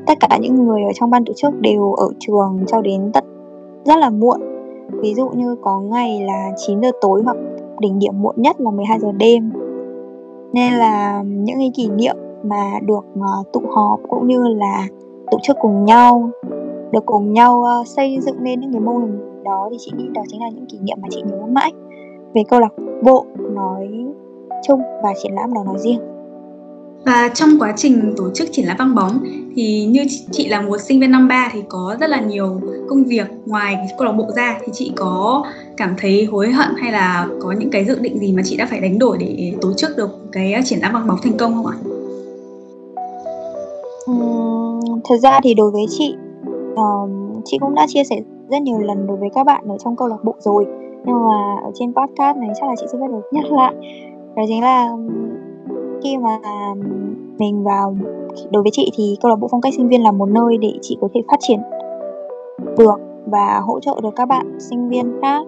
tất 0.07 0.13
cả 0.19 0.37
những 0.41 0.65
người 0.65 0.83
ở 0.83 0.91
trong 0.93 1.09
ban 1.09 1.25
tổ 1.25 1.33
chức 1.33 1.61
đều 1.61 1.93
ở 1.93 2.09
trường 2.19 2.59
cho 2.67 2.81
đến 2.81 3.11
tận 3.13 3.23
rất 3.85 3.97
là 3.97 4.09
muộn. 4.09 4.39
Ví 5.01 5.13
dụ 5.13 5.29
như 5.29 5.55
có 5.61 5.79
ngày 5.79 6.21
là 6.21 6.51
9 6.57 6.81
giờ 6.81 6.91
tối 7.01 7.21
hoặc 7.23 7.37
đỉnh 7.79 7.99
điểm 7.99 8.21
muộn 8.21 8.35
nhất 8.37 8.61
là 8.61 8.71
12 8.71 8.99
giờ 8.99 9.11
đêm. 9.11 9.51
Nên 10.53 10.73
là 10.73 11.23
những 11.25 11.57
cái 11.57 11.71
kỷ 11.75 11.89
niệm 11.89 12.15
mà 12.43 12.79
được 12.85 13.05
uh, 13.19 13.53
tụ 13.53 13.61
họp 13.69 13.99
cũng 14.09 14.27
như 14.27 14.47
là 14.47 14.87
tổ 15.31 15.37
chức 15.43 15.57
cùng 15.61 15.85
nhau 15.85 16.29
được 16.91 17.05
cùng 17.05 17.33
nhau 17.33 17.63
uh, 17.81 17.87
xây 17.87 18.19
dựng 18.21 18.43
nên 18.43 18.59
những 18.59 18.71
cái 18.71 18.81
mô 18.81 18.97
hình 18.97 19.43
đó 19.43 19.67
thì 19.71 19.77
chị 19.79 19.91
nghĩ 19.97 20.07
đó 20.13 20.21
chính 20.27 20.41
là 20.41 20.49
những 20.49 20.65
kỷ 20.65 20.79
niệm 20.79 20.97
mà 21.01 21.07
chị 21.11 21.23
nhớ 21.25 21.45
mãi. 21.49 21.71
Về 22.33 22.43
câu 22.49 22.59
lạc 22.59 22.73
bộ 23.03 23.25
nói 23.55 23.89
chung 24.63 24.81
và 25.03 25.13
triển 25.23 25.33
lãm 25.33 25.53
đó 25.53 25.63
nói 25.65 25.75
riêng 25.77 25.99
và 27.05 27.29
trong 27.33 27.49
quá 27.59 27.73
trình 27.77 28.13
tổ 28.17 28.29
chức 28.33 28.47
triển 28.51 28.65
lãm 28.65 28.77
băng 28.77 28.95
bóng 28.95 29.19
thì 29.55 29.85
như 29.85 30.05
chị 30.31 30.47
là 30.47 30.61
một 30.61 30.77
sinh 30.77 30.99
viên 30.99 31.11
năm 31.11 31.27
3 31.27 31.49
thì 31.53 31.61
có 31.69 31.95
rất 31.99 32.09
là 32.09 32.21
nhiều 32.21 32.61
công 32.89 33.03
việc 33.03 33.27
ngoài 33.45 33.77
câu 33.97 34.05
lạc 34.05 34.13
bộ 34.13 34.25
ra 34.35 34.59
thì 34.65 34.71
chị 34.73 34.91
có 34.95 35.45
cảm 35.77 35.95
thấy 35.97 36.25
hối 36.25 36.51
hận 36.51 36.69
hay 36.77 36.91
là 36.91 37.27
có 37.41 37.51
những 37.59 37.69
cái 37.69 37.85
dự 37.85 37.99
định 37.99 38.19
gì 38.19 38.33
mà 38.33 38.41
chị 38.45 38.57
đã 38.57 38.65
phải 38.69 38.79
đánh 38.79 38.99
đổi 38.99 39.17
để 39.17 39.53
tổ 39.61 39.73
chức 39.73 39.97
được 39.97 40.09
cái 40.31 40.53
triển 40.65 40.79
lãm 40.81 40.93
băng 40.93 41.07
bóng 41.07 41.17
thành 41.23 41.37
công 41.37 41.53
không 41.53 41.65
ạ? 41.65 41.77
Uhm, 44.11 44.99
thật 45.09 45.17
ra 45.17 45.39
thì 45.43 45.53
đối 45.53 45.71
với 45.71 45.85
chị 45.89 46.15
um, 46.75 47.41
chị 47.45 47.57
cũng 47.61 47.75
đã 47.75 47.85
chia 47.87 48.03
sẻ 48.03 48.15
rất 48.49 48.61
nhiều 48.61 48.79
lần 48.79 49.07
đối 49.07 49.17
với 49.17 49.29
các 49.35 49.43
bạn 49.43 49.63
ở 49.67 49.77
trong 49.83 49.95
câu 49.95 50.07
lạc 50.07 50.23
bộ 50.23 50.35
rồi 50.39 50.65
nhưng 51.05 51.15
mà 51.15 51.55
ở 51.63 51.71
trên 51.73 51.93
podcast 51.93 52.37
này 52.37 52.49
chắc 52.61 52.69
là 52.69 52.75
chị 52.79 52.85
sẽ 52.91 52.97
bắt 52.97 53.07
đầu 53.09 53.21
nhắc 53.31 53.45
lại 53.51 53.73
đó 54.35 54.43
chính 54.47 54.61
là 54.61 54.89
khi 56.03 56.17
mà 56.17 56.39
mình 57.37 57.63
vào 57.63 57.95
đối 58.51 58.63
với 58.63 58.71
chị 58.71 58.91
thì 58.97 59.17
câu 59.21 59.29
lạc 59.29 59.35
bộ 59.35 59.47
phong 59.51 59.61
cách 59.61 59.73
sinh 59.77 59.87
viên 59.87 60.03
là 60.03 60.11
một 60.11 60.29
nơi 60.29 60.57
để 60.57 60.73
chị 60.81 60.97
có 61.01 61.07
thể 61.13 61.21
phát 61.27 61.37
triển 61.39 61.59
được 62.77 62.99
và 63.25 63.61
hỗ 63.65 63.79
trợ 63.79 63.99
được 64.03 64.15
các 64.15 64.25
bạn 64.25 64.59
sinh 64.59 64.89
viên 64.89 65.21
khác 65.21 65.41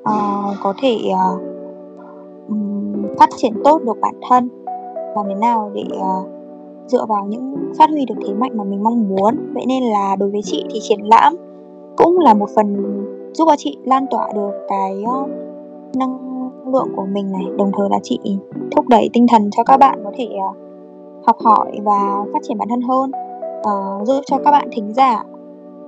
uh, 0.00 0.56
có 0.62 0.74
thể 0.82 0.98
uh, 1.10 1.40
phát 3.18 3.28
triển 3.36 3.52
tốt 3.64 3.82
được 3.84 3.96
bản 4.00 4.14
thân. 4.28 4.48
Làm 5.16 5.26
thế 5.28 5.34
nào 5.34 5.70
để 5.74 5.84
uh, 5.96 6.26
dựa 6.86 7.04
vào 7.08 7.26
những 7.26 7.56
phát 7.78 7.90
huy 7.90 8.04
được 8.04 8.14
thế 8.26 8.34
mạnh 8.34 8.52
mà 8.54 8.64
mình 8.64 8.82
mong 8.82 9.08
muốn. 9.08 9.36
Vậy 9.54 9.64
nên 9.66 9.82
là 9.82 10.16
đối 10.16 10.30
với 10.30 10.40
chị 10.44 10.64
thì 10.70 10.78
triển 10.82 11.00
lãm 11.00 11.36
cũng 11.96 12.18
là 12.18 12.34
một 12.34 12.48
phần 12.56 12.76
giúp 13.32 13.44
cho 13.48 13.56
chị 13.58 13.78
lan 13.84 14.06
tỏa 14.10 14.32
được 14.34 14.50
cái 14.68 15.04
uh, 15.04 15.30
năng 16.66 16.74
lượng 16.74 16.92
của 16.96 17.06
mình 17.06 17.32
này 17.32 17.44
đồng 17.58 17.72
thời 17.76 17.88
là 17.90 17.98
chị 18.02 18.20
thúc 18.76 18.88
đẩy 18.88 19.10
tinh 19.12 19.26
thần 19.26 19.50
cho 19.50 19.64
các 19.64 19.76
bạn 19.76 20.00
có 20.04 20.12
thể 20.16 20.28
uh, 20.50 20.56
học 21.26 21.36
hỏi 21.44 21.80
và 21.84 22.24
phát 22.32 22.38
triển 22.42 22.58
bản 22.58 22.68
thân 22.68 22.80
hơn 22.80 23.10
uh, 23.58 24.06
giúp 24.06 24.20
cho 24.26 24.38
các 24.44 24.50
bạn 24.50 24.68
thính 24.72 24.94
giả 24.94 25.24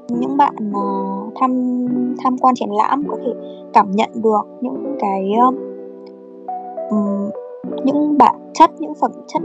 những 0.08 0.36
bạn 0.36 0.54
uh, 0.70 1.32
tham 1.34 1.84
tham 2.22 2.38
quan 2.38 2.54
triển 2.54 2.68
lãm 2.70 3.04
có 3.08 3.16
thể 3.24 3.32
cảm 3.72 3.90
nhận 3.90 4.10
được 4.14 4.46
những 4.60 4.96
cái 5.00 5.32
um, 6.90 7.30
những 7.84 8.18
bản 8.18 8.34
chất 8.54 8.70
những 8.80 8.94
phẩm 8.94 9.12
chất 9.26 9.42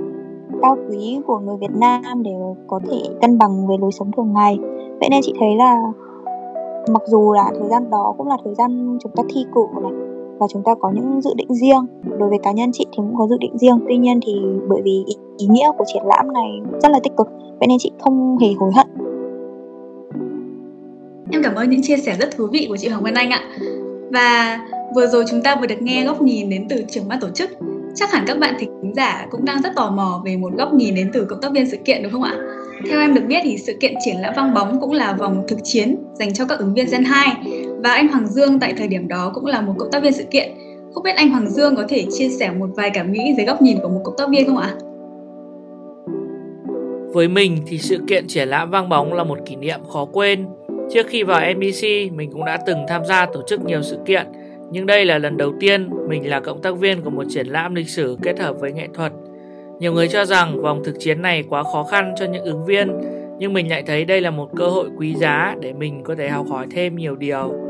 cao 0.61 0.77
quý 0.89 1.19
của 1.27 1.39
người 1.39 1.57
Việt 1.57 1.75
Nam 1.75 2.23
để 2.23 2.31
có 2.67 2.79
thể 2.89 3.01
cân 3.21 3.37
bằng 3.37 3.67
về 3.67 3.75
lối 3.79 3.91
sống 3.91 4.11
thường 4.17 4.33
ngày. 4.33 4.59
Vậy 4.99 5.09
nên 5.11 5.21
chị 5.23 5.33
thấy 5.39 5.55
là 5.55 5.81
mặc 6.93 7.01
dù 7.05 7.33
là 7.33 7.51
thời 7.59 7.69
gian 7.69 7.89
đó 7.89 8.13
cũng 8.17 8.27
là 8.27 8.37
thời 8.43 8.55
gian 8.55 8.97
chúng 9.01 9.11
ta 9.15 9.23
thi 9.29 9.45
cử 9.55 9.65
này 9.81 10.12
và 10.43 10.47
chúng 10.53 10.63
ta 10.65 10.71
có 10.79 10.91
những 10.95 11.21
dự 11.21 11.33
định 11.37 11.53
riêng. 11.53 11.85
Đối 12.19 12.29
với 12.29 12.39
cá 12.43 12.51
nhân 12.51 12.69
chị 12.73 12.85
thì 12.85 12.95
cũng 12.95 13.15
có 13.17 13.27
dự 13.29 13.37
định 13.39 13.57
riêng. 13.57 13.79
Tuy 13.87 13.97
nhiên 13.97 14.19
thì 14.25 14.33
bởi 14.69 14.81
vì 14.83 15.03
ý 15.37 15.47
nghĩa 15.47 15.69
của 15.77 15.83
triển 15.93 16.03
lãm 16.05 16.33
này 16.33 16.49
rất 16.83 16.91
là 16.91 16.99
tích 17.03 17.13
cực, 17.17 17.27
vậy 17.59 17.67
nên 17.67 17.77
chị 17.79 17.91
không 17.99 18.37
hề 18.37 18.47
hối 18.57 18.71
hận. 18.75 18.87
Em 21.31 21.43
cảm 21.43 21.55
ơn 21.55 21.69
những 21.69 21.81
chia 21.83 21.97
sẻ 21.97 22.15
rất 22.19 22.37
thú 22.37 22.47
vị 22.51 22.65
của 22.69 22.77
chị 22.77 22.87
Hồng 22.87 23.03
Vân 23.03 23.13
Anh 23.13 23.29
ạ. 23.29 23.41
Và 24.11 24.59
vừa 24.95 25.07
rồi 25.07 25.23
chúng 25.29 25.41
ta 25.41 25.55
vừa 25.55 25.67
được 25.67 25.81
nghe 25.81 26.05
góc 26.05 26.21
nhìn 26.21 26.49
đến 26.49 26.65
từ 26.69 26.83
trưởng 26.89 27.07
ban 27.07 27.19
tổ 27.19 27.29
chức. 27.29 27.49
Chắc 27.95 28.11
hẳn 28.11 28.23
các 28.27 28.39
bạn 28.39 28.55
thính 28.59 28.93
giả 28.95 29.27
cũng 29.31 29.45
đang 29.45 29.61
rất 29.61 29.75
tò 29.75 29.91
mò 29.91 30.21
về 30.25 30.37
một 30.37 30.53
góc 30.57 30.73
nhìn 30.73 30.95
đến 30.95 31.09
từ 31.13 31.25
cộng 31.25 31.41
tác 31.41 31.51
viên 31.51 31.69
sự 31.69 31.77
kiện, 31.85 32.03
đúng 32.03 32.11
không 32.11 32.23
ạ? 32.23 32.35
Theo 32.89 32.99
em 32.99 33.13
được 33.13 33.21
biết 33.27 33.39
thì 33.43 33.57
sự 33.57 33.73
kiện 33.79 33.93
triển 34.05 34.15
lãm 34.21 34.33
vang 34.37 34.53
bóng 34.53 34.81
cũng 34.81 34.91
là 34.91 35.13
vòng 35.13 35.43
thực 35.47 35.59
chiến 35.63 35.95
dành 36.13 36.33
cho 36.33 36.45
các 36.45 36.59
ứng 36.59 36.73
viên 36.73 36.85
Gen 36.91 37.03
2 37.03 37.35
và 37.83 37.91
anh 37.91 38.07
Hoàng 38.07 38.27
Dương 38.27 38.59
tại 38.59 38.73
thời 38.77 38.87
điểm 38.87 39.07
đó 39.07 39.31
cũng 39.33 39.45
là 39.45 39.61
một 39.61 39.73
cộng 39.77 39.91
tác 39.91 40.03
viên 40.03 40.13
sự 40.13 40.23
kiện. 40.31 40.49
Không 40.93 41.03
biết 41.03 41.15
anh 41.15 41.29
Hoàng 41.29 41.49
Dương 41.49 41.75
có 41.75 41.83
thể 41.89 42.05
chia 42.11 42.29
sẻ 42.29 42.51
một 42.51 42.69
vài 42.75 42.89
cảm 42.93 43.11
nghĩ 43.11 43.33
dưới 43.37 43.45
góc 43.45 43.61
nhìn 43.61 43.77
của 43.81 43.89
một 43.89 44.01
cộng 44.03 44.15
tác 44.17 44.29
viên 44.29 44.47
không 44.47 44.57
ạ? 44.57 44.73
Với 47.13 47.27
mình 47.27 47.57
thì 47.65 47.77
sự 47.77 47.99
kiện 48.07 48.27
triển 48.27 48.47
lãm 48.47 48.69
vang 48.69 48.89
bóng 48.89 49.13
là 49.13 49.23
một 49.23 49.39
kỷ 49.45 49.55
niệm 49.55 49.79
khó 49.93 50.05
quên. 50.05 50.45
Trước 50.93 51.07
khi 51.07 51.23
vào 51.23 51.41
NBC, 51.53 51.83
mình 52.11 52.31
cũng 52.31 52.45
đã 52.45 52.57
từng 52.65 52.77
tham 52.87 53.05
gia 53.05 53.25
tổ 53.25 53.41
chức 53.47 53.65
nhiều 53.65 53.81
sự 53.81 53.97
kiện, 54.05 54.27
nhưng 54.71 54.85
đây 54.85 55.05
là 55.05 55.17
lần 55.17 55.37
đầu 55.37 55.53
tiên 55.59 55.89
mình 56.09 56.29
là 56.29 56.39
cộng 56.39 56.61
tác 56.61 56.77
viên 56.77 57.01
của 57.01 57.09
một 57.09 57.23
triển 57.29 57.47
lãm 57.47 57.75
lịch 57.75 57.89
sử 57.89 58.17
kết 58.21 58.39
hợp 58.39 58.59
với 58.59 58.71
nghệ 58.71 58.87
thuật. 58.93 59.11
Nhiều 59.79 59.93
người 59.93 60.07
cho 60.07 60.25
rằng 60.25 60.61
vòng 60.61 60.81
thực 60.83 60.99
chiến 60.99 61.21
này 61.21 61.43
quá 61.49 61.63
khó 61.63 61.83
khăn 61.83 62.13
cho 62.19 62.25
những 62.25 62.43
ứng 62.43 62.65
viên, 62.65 62.87
nhưng 63.39 63.53
mình 63.53 63.69
lại 63.69 63.83
thấy 63.87 64.05
đây 64.05 64.21
là 64.21 64.31
một 64.31 64.49
cơ 64.55 64.67
hội 64.67 64.89
quý 64.97 65.15
giá 65.15 65.55
để 65.59 65.73
mình 65.73 66.03
có 66.03 66.15
thể 66.15 66.29
học 66.29 66.45
hỏi 66.49 66.67
thêm 66.71 66.95
nhiều 66.95 67.15
điều. 67.15 67.62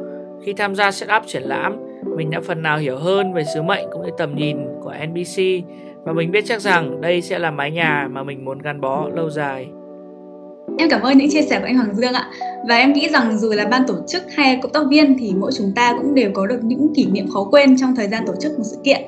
Khi 0.45 0.53
tham 0.53 0.75
gia 0.75 0.91
setup 0.91 1.27
triển 1.27 1.43
lãm, 1.43 1.75
mình 2.15 2.29
đã 2.29 2.41
phần 2.47 2.62
nào 2.62 2.77
hiểu 2.77 2.97
hơn 2.97 3.33
về 3.33 3.43
sứ 3.53 3.62
mệnh 3.62 3.85
cũng 3.91 4.05
như 4.05 4.12
tầm 4.17 4.35
nhìn 4.35 4.57
của 4.81 4.93
NBC 5.07 5.41
và 6.03 6.13
mình 6.13 6.31
biết 6.31 6.43
chắc 6.47 6.62
rằng 6.62 7.01
đây 7.01 7.21
sẽ 7.21 7.39
là 7.39 7.51
mái 7.51 7.71
nhà 7.71 8.07
mà 8.12 8.23
mình 8.23 8.45
muốn 8.45 8.59
gắn 8.59 8.81
bó 8.81 9.09
lâu 9.15 9.29
dài. 9.29 9.67
Em 10.77 10.89
cảm 10.89 11.01
ơn 11.01 11.17
những 11.17 11.29
chia 11.29 11.41
sẻ 11.41 11.59
của 11.59 11.65
anh 11.65 11.75
Hoàng 11.75 11.95
Dương 11.95 12.13
ạ. 12.13 12.29
Và 12.69 12.77
em 12.77 12.93
nghĩ 12.93 13.09
rằng 13.09 13.38
dù 13.38 13.51
là 13.51 13.65
ban 13.65 13.81
tổ 13.88 13.95
chức 14.07 14.23
hay 14.35 14.59
cộng 14.62 14.71
tác 14.71 14.83
viên 14.89 15.17
thì 15.19 15.33
mỗi 15.38 15.51
chúng 15.57 15.71
ta 15.75 15.95
cũng 15.97 16.15
đều 16.15 16.31
có 16.33 16.47
được 16.47 16.59
những 16.63 16.93
kỷ 16.95 17.05
niệm 17.12 17.27
khó 17.33 17.43
quên 17.51 17.77
trong 17.77 17.95
thời 17.95 18.07
gian 18.07 18.23
tổ 18.27 18.33
chức 18.41 18.51
một 18.57 18.63
sự 18.63 18.77
kiện. 18.83 19.01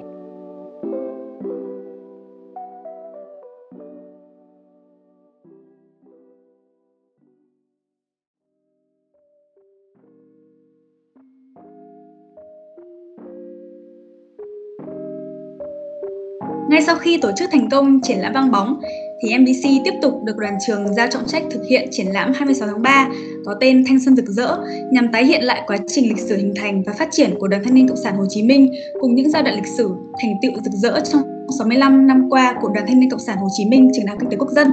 Ngay 16.76 16.84
sau 16.84 16.96
khi 16.96 17.18
tổ 17.18 17.32
chức 17.32 17.50
thành 17.52 17.70
công 17.70 18.02
triển 18.02 18.20
lãm 18.20 18.34
vang 18.34 18.52
bóng, 18.52 18.82
thì 19.22 19.38
MBC 19.38 19.70
tiếp 19.86 19.94
tục 20.02 20.14
được 20.24 20.38
đoàn 20.38 20.58
trường 20.68 20.94
giao 20.94 21.08
trọng 21.08 21.26
trách 21.28 21.44
thực 21.52 21.62
hiện 21.70 21.88
triển 21.92 22.08
lãm 22.08 22.34
26 22.34 22.68
tháng 22.68 22.82
3 22.82 23.08
có 23.46 23.56
tên 23.60 23.84
Thanh 23.88 24.00
xuân 24.00 24.16
rực 24.16 24.26
rỡ 24.26 24.58
nhằm 24.92 25.12
tái 25.12 25.26
hiện 25.26 25.44
lại 25.44 25.62
quá 25.68 25.78
trình 25.88 26.08
lịch 26.08 26.18
sử 26.18 26.38
hình 26.38 26.54
thành 26.56 26.84
và 26.84 26.94
phát 26.94 27.08
triển 27.12 27.36
của 27.40 27.48
Đoàn 27.48 27.64
Thanh 27.64 27.74
niên 27.74 27.88
Cộng 27.88 27.98
sản 27.98 28.16
Hồ 28.18 28.24
Chí 28.30 28.44
Minh 28.44 28.74
cùng 29.02 29.16
những 29.16 29.30
giai 29.30 29.44
đoạn 29.44 29.56
lịch 29.56 29.68
sử 29.78 29.90
thành 30.22 30.34
tựu 30.42 30.52
rực 30.64 30.74
rỡ 30.74 31.00
trong 31.12 31.22
65 31.60 32.08
năm 32.08 32.30
qua 32.30 32.56
của 32.62 32.70
Đoàn 32.76 32.86
Thanh 32.88 33.00
niên 33.00 33.10
Cộng 33.10 33.20
sản 33.20 33.38
Hồ 33.38 33.48
Chí 33.58 33.66
Minh 33.66 33.92
trường 33.96 34.06
đại 34.06 34.16
kinh 34.20 34.30
tế 34.30 34.38
quốc 34.38 34.50
dân. 34.50 34.68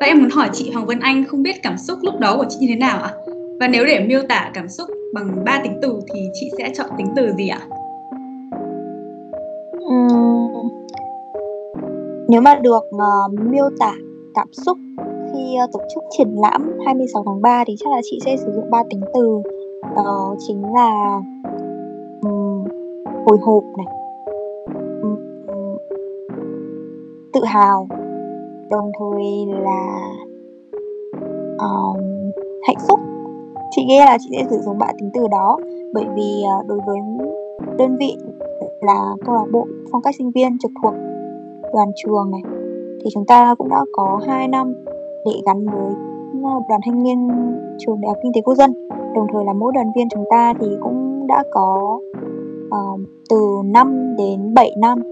Và 0.00 0.06
em 0.06 0.18
muốn 0.18 0.30
hỏi 0.30 0.50
chị 0.52 0.70
Hoàng 0.70 0.86
Vân 0.86 1.00
Anh 1.00 1.24
không 1.28 1.42
biết 1.42 1.62
cảm 1.62 1.78
xúc 1.78 1.98
lúc 2.02 2.18
đó 2.18 2.36
của 2.36 2.46
chị 2.48 2.56
như 2.60 2.66
thế 2.68 2.76
nào 2.76 3.02
ạ? 3.02 3.12
Và 3.60 3.68
nếu 3.68 3.84
để 3.84 4.00
miêu 4.00 4.22
tả 4.28 4.50
cảm 4.54 4.68
xúc 4.68 4.88
bằng 5.14 5.44
ba 5.44 5.60
tính 5.64 5.78
từ 5.82 6.00
thì 6.14 6.20
chị 6.40 6.50
sẽ 6.58 6.70
chọn 6.74 6.90
tính 6.98 7.06
từ 7.16 7.32
gì 7.38 7.48
ạ? 7.48 7.60
Nếu 12.30 12.40
mà 12.40 12.54
được 12.54 12.82
uh, 12.96 13.40
miêu 13.50 13.70
tả 13.78 13.92
cảm 14.34 14.48
xúc 14.52 14.78
khi 15.32 15.56
uh, 15.64 15.72
tổ 15.72 15.80
chức 15.94 16.02
triển 16.10 16.28
lãm 16.34 16.78
26 16.86 17.22
tháng 17.26 17.42
3 17.42 17.64
thì 17.66 17.74
chắc 17.78 17.92
là 17.92 18.00
chị 18.04 18.18
sẽ 18.24 18.36
sử 18.36 18.52
dụng 18.54 18.70
ba 18.70 18.82
tính 18.90 19.00
từ. 19.14 19.42
Đó 19.96 20.34
chính 20.38 20.74
là 20.74 21.20
um, 22.22 22.64
hồi 23.26 23.38
hộp 23.42 23.64
này 23.76 23.86
um, 25.02 25.16
tự 27.32 27.44
hào 27.44 27.88
đồng 28.70 28.92
thời 28.98 29.46
là 29.62 30.10
um, 31.58 32.00
hạnh 32.66 32.78
phúc. 32.88 33.00
Chị 33.70 33.84
nghĩ 33.84 33.98
là 33.98 34.18
chị 34.20 34.28
sẽ 34.36 34.44
sử 34.50 34.56
dụng 34.64 34.78
ba 34.78 34.86
tính 34.98 35.10
từ 35.14 35.28
đó 35.30 35.58
bởi 35.94 36.04
vì 36.16 36.42
uh, 36.60 36.66
đối 36.66 36.78
với 36.86 36.98
đơn 37.78 37.96
vị 37.96 38.16
là 38.80 39.14
câu 39.26 39.34
lạc 39.34 39.46
bộ 39.52 39.66
phong 39.92 40.02
cách 40.02 40.14
sinh 40.18 40.30
viên 40.30 40.58
trực 40.58 40.70
thuộc 40.82 40.94
đoàn 41.72 41.88
trường 41.96 42.30
này. 42.30 42.40
Thì 43.04 43.10
chúng 43.14 43.26
ta 43.26 43.54
cũng 43.54 43.68
đã 43.68 43.84
có 43.92 44.20
2 44.26 44.48
năm 44.48 44.74
để 45.24 45.32
gắn 45.46 45.66
với 45.66 45.94
ờ, 46.44 46.50
đoàn 46.68 46.80
thanh 46.86 47.02
niên 47.02 47.28
trường 47.78 48.00
đại 48.00 48.08
học 48.08 48.16
kinh 48.22 48.32
tế 48.34 48.40
quốc 48.40 48.54
dân. 48.54 48.72
Đồng 49.14 49.26
thời 49.32 49.44
là 49.44 49.52
mỗi 49.52 49.72
đoàn 49.74 49.86
viên 49.96 50.08
chúng 50.08 50.24
ta 50.30 50.54
thì 50.60 50.66
cũng 50.80 51.26
đã 51.26 51.44
có 51.52 51.98
uh, 52.66 53.00
từ 53.30 53.36
5 53.64 54.16
đến 54.18 54.54
7 54.54 54.72
năm 54.78 55.02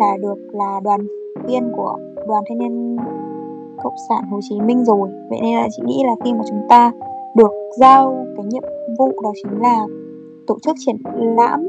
là 0.00 0.16
được 0.22 0.38
là 0.52 0.80
đoàn 0.84 1.00
viên 1.46 1.72
của 1.76 1.96
đoàn 2.28 2.44
thanh 2.48 2.58
niên 2.58 2.96
cộng 3.82 3.94
sản 4.08 4.24
Hồ 4.30 4.40
Chí 4.48 4.60
Minh 4.60 4.84
rồi. 4.84 5.08
Vậy 5.30 5.38
nên 5.42 5.56
là 5.56 5.68
chị 5.76 5.82
nghĩ 5.86 6.02
là 6.06 6.14
khi 6.24 6.32
mà 6.32 6.40
chúng 6.48 6.60
ta 6.68 6.92
được 7.36 7.50
giao 7.78 8.26
cái 8.36 8.44
nhiệm 8.48 8.62
vụ 8.98 9.12
đó 9.22 9.32
chính 9.42 9.60
là 9.60 9.86
tổ 10.46 10.58
chức 10.62 10.76
triển 10.78 10.96
lãm 11.36 11.68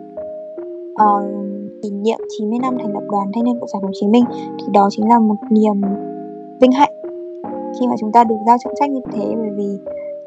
uh, 0.93 1.48
kỷ 1.81 1.89
niệm 1.91 2.19
90 2.37 2.59
năm 2.61 2.77
thành 2.79 2.93
lập 2.93 3.03
Đoàn 3.11 3.31
Thanh 3.35 3.43
niên 3.43 3.59
Cộng 3.59 3.69
sản 3.73 3.81
Hồ 3.81 3.89
Chí 3.93 4.07
Minh, 4.07 4.25
thì 4.31 4.65
đó 4.73 4.87
chính 4.91 5.09
là 5.09 5.19
một 5.19 5.35
niềm 5.49 5.81
vinh 6.61 6.71
hạnh 6.71 6.93
khi 7.79 7.87
mà 7.87 7.95
chúng 7.99 8.11
ta 8.11 8.23
được 8.23 8.35
giao 8.47 8.57
trọng 8.63 8.73
trách 8.75 8.89
như 8.89 9.01
thế, 9.13 9.25
bởi 9.35 9.49
vì 9.57 9.77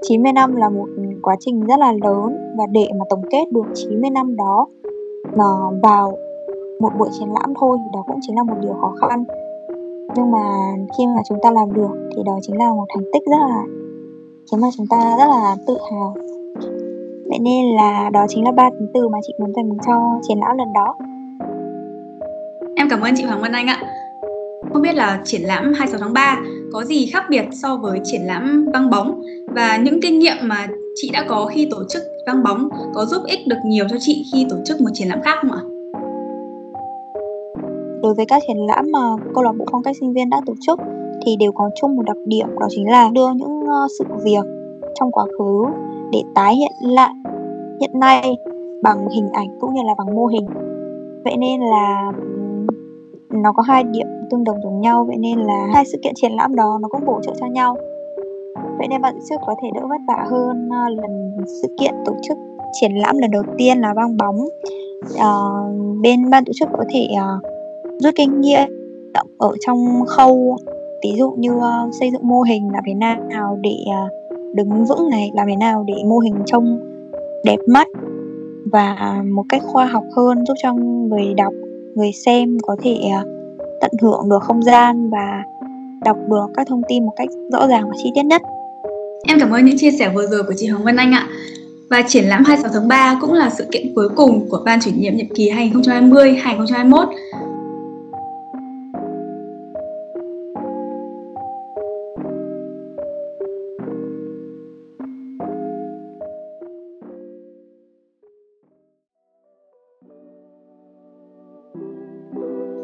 90 0.08 0.32
năm 0.32 0.56
là 0.56 0.68
một 0.68 0.86
quá 1.22 1.36
trình 1.40 1.60
rất 1.60 1.78
là 1.78 1.92
lớn 1.92 2.54
và 2.58 2.64
để 2.72 2.88
mà 2.98 3.04
tổng 3.10 3.22
kết 3.30 3.44
được 3.52 3.66
90 3.74 4.10
năm 4.10 4.36
đó 4.36 4.66
mà 5.36 5.44
vào 5.82 6.12
một 6.80 6.90
buổi 6.98 7.08
triển 7.18 7.28
lãm 7.28 7.54
thôi 7.60 7.78
thì 7.80 7.90
đó 7.92 8.04
cũng 8.06 8.18
chính 8.20 8.36
là 8.36 8.42
một 8.42 8.54
điều 8.62 8.72
khó 8.80 8.92
khăn. 9.00 9.24
Nhưng 10.16 10.30
mà 10.30 10.74
khi 10.98 11.06
mà 11.06 11.22
chúng 11.28 11.38
ta 11.42 11.50
làm 11.50 11.74
được 11.74 12.08
thì 12.16 12.22
đó 12.26 12.38
chính 12.42 12.58
là 12.58 12.72
một 12.72 12.84
thành 12.94 13.04
tích 13.12 13.22
rất 13.26 13.38
là 13.40 13.64
khiến 14.50 14.60
mà 14.60 14.68
chúng 14.76 14.86
ta 14.90 15.16
rất 15.18 15.26
là 15.26 15.56
tự 15.66 15.76
hào. 15.90 16.14
Vậy 17.28 17.38
nên 17.40 17.74
là 17.76 18.10
đó 18.12 18.26
chính 18.28 18.44
là 18.44 18.52
ba 18.52 18.70
tính 18.70 18.88
từ 18.94 19.08
mà 19.08 19.18
chị 19.26 19.34
muốn 19.38 19.52
dành 19.54 19.70
cho 19.86 20.20
triển 20.22 20.38
lãm 20.40 20.56
lần 20.58 20.72
đó 20.72 20.94
cảm 22.92 23.00
ơn 23.00 23.14
chị 23.16 23.24
Hoàng 23.24 23.40
văn 23.40 23.52
Anh 23.52 23.66
ạ. 23.66 23.82
Không 24.72 24.82
biết 24.82 24.94
là 24.94 25.20
triển 25.24 25.42
lãm 25.42 25.72
26 25.72 26.00
tháng 26.00 26.12
3 26.12 26.40
có 26.72 26.84
gì 26.84 27.06
khác 27.06 27.24
biệt 27.30 27.44
so 27.52 27.76
với 27.76 28.00
triển 28.04 28.20
lãm 28.24 28.66
văng 28.72 28.90
bóng 28.90 29.22
và 29.46 29.76
những 29.76 30.00
kinh 30.02 30.18
nghiệm 30.18 30.36
mà 30.42 30.66
chị 30.94 31.10
đã 31.12 31.24
có 31.28 31.46
khi 31.46 31.68
tổ 31.70 31.84
chức 31.88 32.02
văng 32.26 32.42
bóng 32.42 32.68
có 32.94 33.04
giúp 33.04 33.22
ích 33.26 33.46
được 33.46 33.56
nhiều 33.66 33.84
cho 33.90 33.96
chị 34.00 34.24
khi 34.32 34.46
tổ 34.50 34.56
chức 34.64 34.80
một 34.80 34.90
triển 34.92 35.08
lãm 35.08 35.22
khác 35.22 35.38
không 35.42 35.50
ạ? 35.50 35.60
Đối 38.02 38.14
với 38.14 38.26
các 38.26 38.42
triển 38.46 38.56
lãm 38.68 38.84
mà 38.92 39.00
câu 39.34 39.44
lạc 39.44 39.52
bộ 39.58 39.66
phong 39.72 39.82
cách 39.82 39.96
sinh 40.00 40.12
viên 40.12 40.30
đã 40.30 40.40
tổ 40.46 40.54
chức, 40.66 40.78
thì 41.26 41.36
đều 41.36 41.52
có 41.52 41.70
chung 41.80 41.96
một 41.96 42.02
đặc 42.06 42.16
điểm, 42.26 42.46
đó 42.60 42.66
chính 42.70 42.90
là 42.90 43.10
đưa 43.12 43.28
những 43.36 43.60
ờ, 43.66 43.86
sự 43.98 44.04
việc 44.24 44.44
trong 44.94 45.12
quá 45.12 45.24
khứ 45.38 45.64
để 46.12 46.22
tái 46.34 46.54
hiện 46.56 46.72
lại 46.80 47.12
hiện 47.80 48.00
nay 48.00 48.36
bằng 48.82 49.08
hình 49.08 49.28
ảnh 49.32 49.48
cũng 49.60 49.74
như 49.74 49.80
là 49.82 49.94
bằng 49.98 50.16
mô 50.16 50.26
hình 50.26 50.46
vậy 51.24 51.36
nên 51.36 51.60
là 51.60 52.12
nó 53.32 53.52
có 53.52 53.62
hai 53.62 53.84
điểm 53.84 54.06
tương 54.30 54.44
đồng 54.44 54.56
giống 54.62 54.80
nhau 54.80 55.04
vậy 55.04 55.16
nên 55.16 55.38
là 55.38 55.66
hai 55.74 55.84
sự 55.84 55.98
kiện 56.02 56.12
triển 56.16 56.32
lãm 56.32 56.54
đó 56.54 56.78
nó 56.82 56.88
cũng 56.88 57.06
bổ 57.06 57.20
trợ 57.22 57.32
cho 57.40 57.46
nhau. 57.46 57.76
Vậy 58.78 58.88
nên 58.88 59.02
bạn 59.02 59.14
sẽ 59.30 59.36
có 59.46 59.54
thể 59.62 59.68
đỡ 59.74 59.80
vất 59.88 60.00
vả 60.08 60.24
hơn 60.30 60.68
ờ, 60.70 60.88
lần 60.88 61.36
sự 61.62 61.68
kiện 61.80 61.94
tổ 62.04 62.12
chức 62.22 62.38
triển 62.72 62.92
lãm 62.92 63.18
lần 63.18 63.30
đầu 63.30 63.42
tiên 63.58 63.80
là 63.80 63.94
vang 63.96 64.16
bóng. 64.16 64.38
À, 65.18 65.32
bên 66.02 66.30
ban 66.30 66.44
tổ 66.44 66.52
chức 66.52 66.68
có 66.72 66.84
thể 66.90 67.08
à, 67.16 67.26
rút 67.98 68.14
kinh 68.16 68.40
nghiệm 68.40 68.68
ở 69.38 69.52
trong 69.60 70.04
khâu 70.06 70.56
ví 71.02 71.12
dụ 71.18 71.30
như 71.38 71.52
uh, 71.52 71.94
xây 72.00 72.10
dựng 72.10 72.28
mô 72.28 72.40
hình 72.40 72.72
làm 72.72 72.82
thế 72.86 72.94
nào 73.28 73.58
để 73.60 73.76
uh, 73.86 74.12
đứng 74.54 74.84
vững 74.84 75.10
này 75.10 75.30
làm 75.34 75.46
thế 75.48 75.56
nào 75.56 75.84
để 75.86 75.94
mô 76.06 76.18
hình 76.18 76.34
trông 76.46 76.80
đẹp 77.44 77.58
mắt 77.68 77.86
và 78.72 79.22
một 79.32 79.42
cách 79.48 79.62
khoa 79.66 79.86
học 79.86 80.04
hơn 80.16 80.46
giúp 80.46 80.54
cho 80.62 80.72
người 80.74 81.34
đọc 81.36 81.52
người 81.94 82.12
xem 82.26 82.58
có 82.62 82.76
thể 82.82 82.98
ờ, 83.16 83.24
tận 83.80 83.90
hưởng 84.02 84.28
được 84.30 84.42
không 84.42 84.62
gian 84.62 85.10
và 85.10 85.42
đọc 86.04 86.16
được 86.30 86.46
các 86.56 86.66
thông 86.66 86.82
tin 86.88 87.04
một 87.04 87.12
cách 87.16 87.28
rõ 87.52 87.66
ràng 87.66 87.88
và 87.88 87.94
chi 88.02 88.10
tiết 88.14 88.22
nhất. 88.22 88.42
Em 89.26 89.38
cảm 89.40 89.50
ơn 89.50 89.64
những 89.64 89.78
chia 89.78 89.90
sẻ 89.90 90.12
vừa 90.14 90.26
rồi 90.26 90.42
của 90.42 90.54
chị 90.56 90.66
Hồng 90.66 90.84
Vân 90.84 90.96
Anh 90.96 91.12
ạ. 91.12 91.28
Và 91.90 92.02
triển 92.08 92.24
lãm 92.24 92.44
26 92.44 92.72
tháng 92.74 92.88
3 92.88 93.18
cũng 93.20 93.32
là 93.32 93.50
sự 93.50 93.64
kiện 93.72 93.94
cuối 93.94 94.08
cùng 94.08 94.48
của 94.48 94.62
ban 94.64 94.80
chủ 94.80 94.90
nhiệm 94.96 95.16
nhiệm 95.16 95.34
kỳ 95.34 95.50
2020-2021 95.50 97.06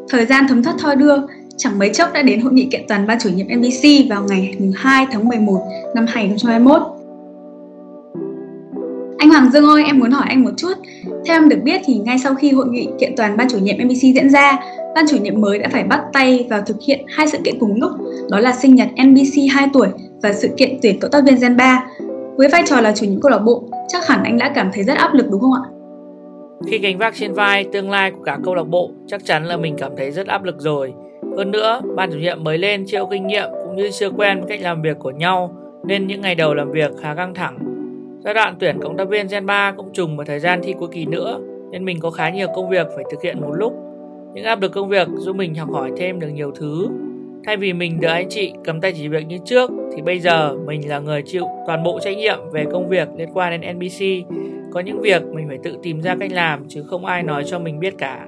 Thời 0.09 0.25
gian 0.25 0.45
thấm 0.47 0.63
thoát 0.63 0.75
thoi 0.79 0.95
đưa, 0.95 1.15
chẳng 1.57 1.79
mấy 1.79 1.89
chốc 1.93 2.13
đã 2.13 2.21
đến 2.21 2.41
hội 2.41 2.53
nghị 2.53 2.67
kiện 2.71 2.81
toàn 2.87 3.07
ban 3.07 3.17
chủ 3.19 3.29
nhiệm 3.29 3.47
NBC 3.47 4.09
vào 4.09 4.23
ngày 4.29 4.55
2 4.75 5.05
tháng 5.11 5.27
11 5.27 5.61
năm 5.95 6.05
2021. 6.07 6.81
Anh 9.17 9.29
Hoàng 9.29 9.49
Dương 9.51 9.65
ơi, 9.65 9.83
em 9.85 9.99
muốn 9.99 10.11
hỏi 10.11 10.25
anh 10.29 10.43
một 10.43 10.51
chút. 10.57 10.73
Theo 11.25 11.35
em 11.35 11.49
được 11.49 11.59
biết 11.63 11.81
thì 11.85 11.97
ngay 11.97 12.19
sau 12.19 12.35
khi 12.35 12.51
hội 12.51 12.67
nghị 12.67 12.87
kiện 12.99 13.15
toàn 13.17 13.37
ban 13.37 13.49
chủ 13.49 13.57
nhiệm 13.57 13.75
NBC 13.85 14.01
diễn 14.01 14.29
ra, 14.29 14.59
ban 14.95 15.05
chủ 15.09 15.17
nhiệm 15.17 15.41
mới 15.41 15.59
đã 15.59 15.69
phải 15.71 15.83
bắt 15.83 16.01
tay 16.13 16.47
vào 16.49 16.61
thực 16.61 16.77
hiện 16.87 17.05
hai 17.07 17.27
sự 17.27 17.37
kiện 17.43 17.59
cùng 17.59 17.81
lúc, 17.81 17.91
đó 18.29 18.39
là 18.39 18.53
sinh 18.53 18.75
nhật 18.75 18.87
NBC 19.03 19.33
2 19.51 19.67
tuổi 19.73 19.87
và 20.21 20.33
sự 20.33 20.49
kiện 20.57 20.79
tuyển 20.81 20.99
cộng 20.99 21.11
tác 21.11 21.23
viên 21.25 21.39
Gen 21.41 21.57
3. 21.57 21.85
Với 22.37 22.47
vai 22.47 22.63
trò 22.67 22.81
là 22.81 22.91
chủ 22.95 23.05
nhiệm 23.05 23.21
câu 23.21 23.31
lạc 23.31 23.39
bộ, 23.39 23.63
chắc 23.87 24.07
hẳn 24.07 24.23
anh 24.23 24.37
đã 24.37 24.51
cảm 24.55 24.69
thấy 24.73 24.83
rất 24.83 24.97
áp 24.97 25.13
lực 25.13 25.25
đúng 25.31 25.41
không 25.41 25.53
ạ? 25.53 25.78
Khi 26.67 26.77
gánh 26.77 26.97
vác 26.97 27.15
trên 27.15 27.33
vai 27.33 27.65
tương 27.73 27.89
lai 27.89 28.11
của 28.11 28.23
cả 28.23 28.37
câu 28.43 28.55
lạc 28.55 28.63
bộ, 28.63 28.91
chắc 29.07 29.25
chắn 29.25 29.45
là 29.45 29.57
mình 29.57 29.75
cảm 29.77 29.91
thấy 29.97 30.11
rất 30.11 30.27
áp 30.27 30.43
lực 30.43 30.55
rồi. 30.59 30.93
Hơn 31.37 31.51
nữa, 31.51 31.81
ban 31.95 32.11
chủ 32.11 32.17
nhiệm 32.17 32.43
mới 32.43 32.57
lên 32.57 32.85
chưa 32.87 33.05
kinh 33.11 33.27
nghiệm 33.27 33.49
cũng 33.63 33.75
như 33.75 33.89
chưa 33.91 34.09
quen 34.09 34.39
với 34.39 34.49
cách 34.49 34.61
làm 34.61 34.81
việc 34.81 34.99
của 34.99 35.11
nhau, 35.11 35.55
nên 35.87 36.07
những 36.07 36.21
ngày 36.21 36.35
đầu 36.35 36.53
làm 36.53 36.71
việc 36.71 36.91
khá 37.01 37.15
căng 37.15 37.33
thẳng. 37.33 37.57
Giai 38.23 38.33
đoạn 38.33 38.55
tuyển 38.59 38.79
cộng 38.81 38.97
tác 38.97 39.09
viên 39.09 39.27
Gen 39.27 39.45
3 39.45 39.71
cũng 39.77 39.93
trùng 39.93 40.17
vào 40.17 40.25
thời 40.25 40.39
gian 40.39 40.59
thi 40.63 40.73
cuối 40.79 40.89
kỳ 40.91 41.05
nữa, 41.05 41.39
nên 41.71 41.85
mình 41.85 41.99
có 41.99 42.09
khá 42.09 42.29
nhiều 42.29 42.47
công 42.55 42.69
việc 42.69 42.87
phải 42.95 43.03
thực 43.11 43.21
hiện 43.21 43.41
một 43.41 43.53
lúc. 43.53 43.73
Những 44.33 44.45
áp 44.45 44.61
lực 44.61 44.71
công 44.71 44.89
việc 44.89 45.07
giúp 45.17 45.35
mình 45.35 45.55
học 45.55 45.71
hỏi 45.71 45.91
thêm 45.97 46.19
được 46.19 46.27
nhiều 46.27 46.51
thứ. 46.51 46.87
Thay 47.45 47.57
vì 47.57 47.73
mình 47.73 47.99
được 47.99 48.07
anh 48.07 48.29
chị 48.29 48.53
cầm 48.63 48.81
tay 48.81 48.93
chỉ 48.97 49.07
việc 49.07 49.27
như 49.27 49.37
trước, 49.45 49.71
thì 49.95 50.01
bây 50.01 50.19
giờ 50.19 50.53
mình 50.65 50.89
là 50.89 50.99
người 50.99 51.21
chịu 51.25 51.45
toàn 51.67 51.83
bộ 51.83 51.99
trách 51.99 52.17
nhiệm 52.17 52.39
về 52.51 52.65
công 52.71 52.89
việc 52.89 53.07
liên 53.17 53.29
quan 53.33 53.61
đến 53.61 53.75
NBC. 53.75 54.03
Có 54.73 54.79
những 54.79 55.01
việc 55.01 55.23
mình 55.33 55.47
phải 55.47 55.57
tự 55.63 55.77
tìm 55.83 56.01
ra 56.01 56.15
cách 56.19 56.31
làm, 56.31 56.59
chứ 56.69 56.83
không 56.89 57.05
ai 57.05 57.23
nói 57.23 57.43
cho 57.47 57.59
mình 57.59 57.79
biết 57.79 57.93
cả. 57.97 58.19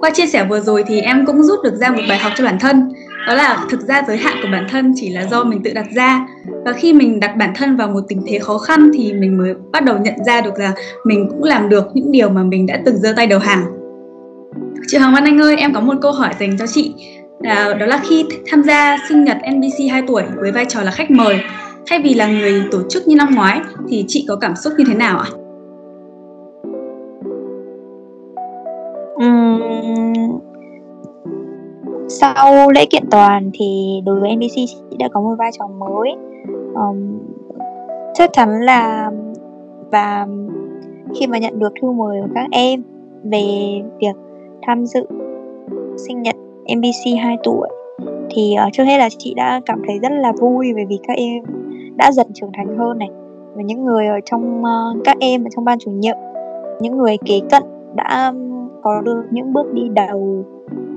Qua 0.00 0.10
chia 0.10 0.26
sẻ 0.26 0.44
vừa 0.44 0.60
rồi 0.60 0.84
thì 0.86 1.00
em 1.00 1.26
cũng 1.26 1.42
rút 1.42 1.58
được 1.64 1.74
ra 1.74 1.90
một 1.90 2.02
bài 2.08 2.18
học 2.18 2.32
cho 2.36 2.44
bản 2.44 2.58
thân. 2.60 2.92
Đó 3.26 3.34
là 3.34 3.66
thực 3.70 3.80
ra 3.80 4.02
giới 4.08 4.16
hạn 4.16 4.36
của 4.42 4.48
bản 4.52 4.66
thân 4.70 4.92
chỉ 4.96 5.08
là 5.08 5.26
do 5.26 5.44
mình 5.44 5.62
tự 5.62 5.72
đặt 5.74 5.86
ra. 5.94 6.26
Và 6.64 6.72
khi 6.72 6.92
mình 6.92 7.20
đặt 7.20 7.36
bản 7.36 7.52
thân 7.54 7.76
vào 7.76 7.88
một 7.88 8.00
tình 8.08 8.22
thế 8.26 8.38
khó 8.38 8.58
khăn 8.58 8.90
thì 8.94 9.12
mình 9.12 9.38
mới 9.38 9.54
bắt 9.72 9.84
đầu 9.84 9.98
nhận 9.98 10.14
ra 10.26 10.40
được 10.40 10.58
là 10.58 10.72
mình 11.04 11.28
cũng 11.30 11.42
làm 11.42 11.68
được 11.68 11.84
những 11.94 12.12
điều 12.12 12.28
mà 12.28 12.42
mình 12.42 12.66
đã 12.66 12.82
từng 12.84 12.96
giơ 12.96 13.12
tay 13.16 13.26
đầu 13.26 13.38
hàng. 13.38 13.64
Chị 14.86 14.98
Hoàng 14.98 15.14
Văn 15.14 15.24
Anh 15.24 15.40
ơi, 15.40 15.56
em 15.56 15.74
có 15.74 15.80
một 15.80 15.94
câu 16.02 16.12
hỏi 16.12 16.30
dành 16.40 16.58
cho 16.58 16.66
chị. 16.66 16.94
À, 17.42 17.74
đó 17.80 17.86
là 17.86 18.00
khi 18.08 18.26
tham 18.50 18.62
gia 18.62 18.98
sinh 19.08 19.24
nhật 19.24 19.36
NBC 19.54 19.90
2 19.90 20.02
tuổi 20.08 20.22
với 20.36 20.52
vai 20.52 20.64
trò 20.64 20.82
là 20.82 20.90
khách 20.90 21.10
mời 21.10 21.40
thay 21.86 22.00
vì 22.04 22.14
là 22.14 22.26
người 22.26 22.62
tổ 22.70 22.78
chức 22.88 23.08
như 23.08 23.16
năm 23.16 23.34
ngoái 23.34 23.60
thì 23.88 24.04
chị 24.08 24.24
có 24.28 24.36
cảm 24.36 24.56
xúc 24.56 24.72
như 24.78 24.84
thế 24.88 24.94
nào 24.94 25.18
ạ? 25.18 25.28
Uhm, 29.26 30.38
sau 32.08 32.70
lễ 32.70 32.86
kiện 32.90 33.04
toàn 33.10 33.50
thì 33.54 34.00
đối 34.04 34.20
với 34.20 34.36
NBC 34.36 34.54
chị 34.54 34.96
đã 34.98 35.08
có 35.12 35.20
một 35.20 35.34
vai 35.38 35.50
trò 35.58 35.66
mới 35.66 36.10
um, 36.74 37.18
chắc 38.14 38.30
chắn 38.32 38.60
là 38.60 39.10
và 39.90 40.26
khi 41.14 41.26
mà 41.26 41.38
nhận 41.38 41.58
được 41.58 41.72
thư 41.82 41.90
mời 41.90 42.20
của 42.22 42.28
các 42.34 42.46
em 42.50 42.82
về 43.24 43.42
việc 44.00 44.16
tham 44.66 44.86
dự 44.86 45.06
sinh 46.06 46.22
nhật 46.22 46.36
MBC 46.76 47.22
2 47.22 47.36
tuổi 47.44 47.68
thì 48.34 48.54
uh, 48.66 48.72
trước 48.72 48.84
hết 48.84 48.98
là 48.98 49.08
chị 49.18 49.34
đã 49.34 49.60
cảm 49.66 49.82
thấy 49.86 49.98
rất 49.98 50.12
là 50.12 50.32
vui 50.40 50.72
bởi 50.74 50.84
vì 50.88 50.98
các 51.08 51.16
em 51.16 51.44
đã 51.96 52.12
dần 52.12 52.26
trưởng 52.34 52.50
thành 52.56 52.78
hơn 52.78 52.98
này. 52.98 53.08
Và 53.54 53.62
những 53.62 53.84
người 53.84 54.06
ở 54.06 54.20
trong 54.24 54.62
uh, 54.62 55.04
các 55.04 55.16
em 55.20 55.44
ở 55.44 55.48
trong 55.56 55.64
ban 55.64 55.78
chủ 55.78 55.90
nhiệm 55.90 56.16
những 56.80 56.98
người 56.98 57.16
kế 57.24 57.40
cận 57.50 57.62
đã 57.94 58.32
có 58.82 59.00
được 59.04 59.22
những 59.30 59.52
bước 59.52 59.72
đi 59.72 59.82
đầu 59.94 60.44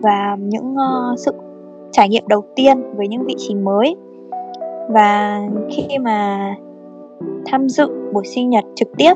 và 0.01 0.38
những 0.39 0.74
uh, 0.74 1.20
sự 1.20 1.32
trải 1.92 2.10
nghiệm 2.10 2.27
đầu 2.27 2.44
tiên 2.56 2.84
với 2.96 3.08
những 3.08 3.25
vị 3.25 3.36
trí 3.38 3.56
mới. 3.56 3.96
Và 4.89 5.42
khi 5.70 5.98
mà 5.98 6.50
tham 7.46 7.70
dự 7.70 7.88
buổi 8.14 8.25
sinh 8.25 8.50
nhật 8.50 8.64
trực 8.75 8.88
tiếp 8.98 9.14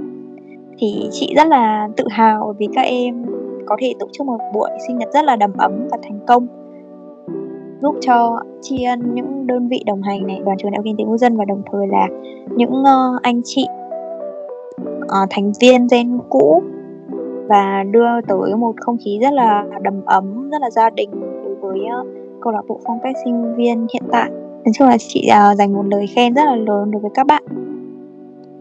thì 0.78 1.08
chị 1.12 1.34
rất 1.36 1.48
là 1.48 1.90
tự 1.98 2.04
hào 2.10 2.56
vì 2.58 2.68
các 2.76 2.82
em 2.82 3.26
có 3.66 3.76
thể 3.82 3.94
tổ 4.00 4.08
chức 4.12 4.28
một 4.28 4.38
buổi 4.54 4.70
sinh 4.88 4.98
nhật 4.98 5.10
rất 5.14 5.26
là 5.26 5.36
đầm 5.36 5.52
ấm 5.58 5.88
và 5.92 5.98
thành 6.04 6.20
công 6.28 6.48
giúp 7.82 7.96
cho 8.02 8.40
tri 8.62 8.84
ân 8.84 9.16
những 9.16 9.48
đơn 9.48 9.68
vị 9.68 9.84
đồng 9.86 10.02
hành 10.02 10.28
này 10.28 10.42
đoàn 10.46 10.58
trường 10.58 10.72
đại 10.72 10.78
học 10.78 10.84
kinh 10.86 10.98
tế 10.98 11.04
quốc 11.04 11.18
dân 11.18 11.38
và 11.38 11.46
đồng 11.46 11.62
thời 11.72 11.88
là 11.88 12.08
những 12.56 12.82
uh, 12.82 13.22
anh 13.22 13.42
chị 13.46 13.66
uh, 15.04 15.30
thành 15.30 15.52
viên 15.62 15.88
gen 15.92 16.20
cũ 16.30 16.64
và 17.48 17.84
đưa 17.92 18.22
tới 18.28 18.56
một 18.56 18.76
không 18.78 18.98
khí 19.06 19.20
rất 19.22 19.34
là 19.34 19.66
đầm 19.82 20.06
ấm 20.06 20.50
rất 20.50 20.62
là 20.62 20.70
gia 20.70 20.90
đình 20.90 21.10
đối 21.44 21.56
với 21.56 21.80
uh, 21.80 22.08
câu 22.42 22.54
lạc 22.54 22.62
bộ 22.68 22.80
phong 22.88 23.00
cách 23.04 23.16
sinh 23.26 23.56
viên 23.56 23.88
hiện 23.94 24.04
tại. 24.12 24.30
Nói 24.66 24.74
chung 24.74 24.88
là 24.88 24.98
chị 24.98 25.30
uh, 25.52 25.58
dành 25.58 25.74
một 25.74 25.86
lời 25.86 26.08
khen 26.08 26.34
rất 26.34 26.46
là 26.46 26.56
lớn 26.56 26.92
đối 26.92 27.02
với 27.02 27.12
các 27.14 27.28
bạn. 27.28 27.44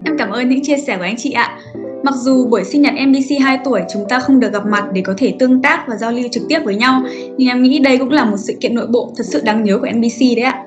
Em 0.05 0.17
cảm 0.19 0.31
ơn 0.31 0.49
những 0.49 0.63
chia 0.63 0.77
sẻ 0.77 0.97
của 0.97 1.03
anh 1.03 1.17
chị 1.19 1.33
ạ. 1.33 1.59
Mặc 2.03 2.15
dù 2.15 2.47
buổi 2.47 2.65
sinh 2.65 2.83
nhật 2.83 2.95
MBC 3.07 3.41
2 3.41 3.59
tuổi 3.65 3.81
chúng 3.93 4.05
ta 4.09 4.19
không 4.19 4.41
được 4.41 4.53
gặp 4.53 4.67
mặt 4.67 4.85
để 4.93 5.01
có 5.05 5.15
thể 5.17 5.35
tương 5.39 5.63
tác 5.63 5.85
và 5.89 5.97
giao 5.97 6.13
lưu 6.13 6.25
trực 6.33 6.43
tiếp 6.49 6.59
với 6.65 6.77
nhau, 6.77 7.03
nhưng 7.37 7.49
em 7.49 7.63
nghĩ 7.63 7.79
đây 7.79 7.99
cũng 7.99 8.11
là 8.11 8.25
một 8.25 8.37
sự 8.37 8.55
kiện 8.61 8.75
nội 8.75 8.87
bộ 8.87 9.13
thật 9.17 9.25
sự 9.27 9.41
đáng 9.45 9.65
nhớ 9.65 9.79
của 9.79 9.89
NBC 9.97 10.21
đấy 10.21 10.45
ạ. 10.45 10.65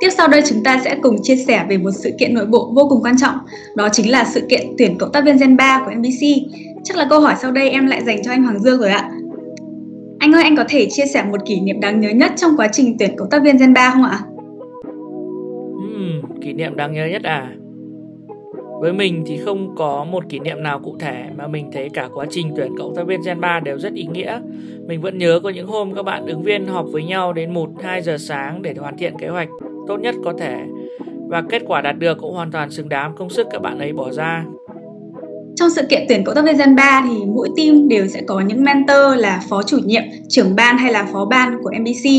Tiếp 0.00 0.08
sau 0.16 0.28
đây 0.28 0.42
chúng 0.48 0.64
ta 0.64 0.80
sẽ 0.84 0.96
cùng 1.02 1.16
chia 1.22 1.36
sẻ 1.36 1.66
về 1.68 1.78
một 1.78 1.90
sự 1.90 2.10
kiện 2.18 2.34
nội 2.34 2.46
bộ 2.46 2.72
vô 2.76 2.86
cùng 2.88 3.02
quan 3.02 3.18
trọng, 3.18 3.34
đó 3.76 3.88
chính 3.92 4.10
là 4.10 4.24
sự 4.24 4.40
kiện 4.48 4.60
tuyển 4.78 4.98
cộng 4.98 5.12
tác 5.12 5.24
viên 5.24 5.36
Gen 5.36 5.56
3 5.56 5.82
của 5.84 5.92
NBC. 5.94 6.26
Chắc 6.84 6.96
là 6.96 7.06
câu 7.10 7.20
hỏi 7.20 7.34
sau 7.42 7.50
đây 7.50 7.70
em 7.70 7.86
lại 7.86 8.04
dành 8.04 8.22
cho 8.24 8.30
anh 8.30 8.42
Hoàng 8.42 8.62
Dương 8.62 8.80
rồi 8.80 8.90
ạ. 8.90 9.10
Anh 10.20 10.32
ơi, 10.32 10.42
anh 10.42 10.56
có 10.56 10.64
thể 10.68 10.86
chia 10.90 11.06
sẻ 11.06 11.24
một 11.30 11.40
kỷ 11.46 11.60
niệm 11.60 11.80
đáng 11.80 12.00
nhớ 12.00 12.10
nhất 12.10 12.32
trong 12.36 12.50
quá 12.56 12.68
trình 12.72 12.96
tuyển 12.98 13.16
cộng 13.16 13.30
tác 13.30 13.42
viên 13.42 13.56
Gen 13.56 13.74
3 13.74 13.90
không 13.90 14.02
ạ? 14.02 14.18
Uhm, 15.74 16.40
kỷ 16.40 16.52
niệm 16.52 16.76
đáng 16.76 16.92
nhớ 16.92 17.06
nhất 17.06 17.22
à? 17.22 17.52
Với 18.80 18.92
mình 18.92 19.22
thì 19.26 19.36
không 19.36 19.74
có 19.76 20.04
một 20.04 20.24
kỷ 20.28 20.38
niệm 20.38 20.62
nào 20.62 20.78
cụ 20.78 20.96
thể 21.00 21.24
mà 21.36 21.48
mình 21.48 21.70
thấy 21.72 21.88
cả 21.94 22.08
quá 22.14 22.26
trình 22.30 22.52
tuyển 22.56 22.72
cộng 22.78 22.94
tác 22.94 23.06
viên 23.06 23.20
Gen 23.26 23.40
3 23.40 23.60
đều 23.60 23.78
rất 23.78 23.92
ý 23.94 24.06
nghĩa. 24.12 24.40
Mình 24.86 25.00
vẫn 25.00 25.18
nhớ 25.18 25.40
có 25.42 25.50
những 25.50 25.66
hôm 25.66 25.94
các 25.94 26.02
bạn 26.02 26.26
ứng 26.26 26.42
viên 26.42 26.66
họp 26.66 26.86
với 26.92 27.04
nhau 27.04 27.32
đến 27.32 27.54
1-2 27.54 28.00
giờ 28.00 28.18
sáng 28.18 28.62
để 28.62 28.74
hoàn 28.78 28.96
thiện 28.96 29.18
kế 29.18 29.28
hoạch 29.28 29.48
tốt 29.88 29.96
nhất 29.96 30.14
có 30.24 30.32
thể 30.38 30.56
và 31.28 31.42
kết 31.48 31.62
quả 31.66 31.80
đạt 31.80 31.98
được 31.98 32.18
cũng 32.18 32.34
hoàn 32.34 32.50
toàn 32.50 32.70
xứng 32.70 32.88
đáng 32.88 33.14
công 33.16 33.30
sức 33.30 33.46
các 33.50 33.62
bạn 33.62 33.78
ấy 33.78 33.92
bỏ 33.92 34.10
ra. 34.10 34.44
Trong 35.60 35.70
sự 35.70 35.82
kiện 35.88 36.04
tuyển 36.08 36.24
cộng 36.24 36.34
tác 36.34 36.44
viên 36.44 36.56
Gen 36.58 36.76
3 36.76 37.02
thì 37.08 37.24
mỗi 37.26 37.48
team 37.56 37.88
đều 37.88 38.06
sẽ 38.06 38.22
có 38.26 38.40
những 38.40 38.64
mentor 38.64 39.16
là 39.16 39.42
phó 39.48 39.62
chủ 39.62 39.78
nhiệm, 39.84 40.02
trưởng 40.28 40.56
ban 40.56 40.78
hay 40.78 40.92
là 40.92 41.08
phó 41.12 41.24
ban 41.24 41.62
của 41.62 41.70
MBC. 41.80 42.10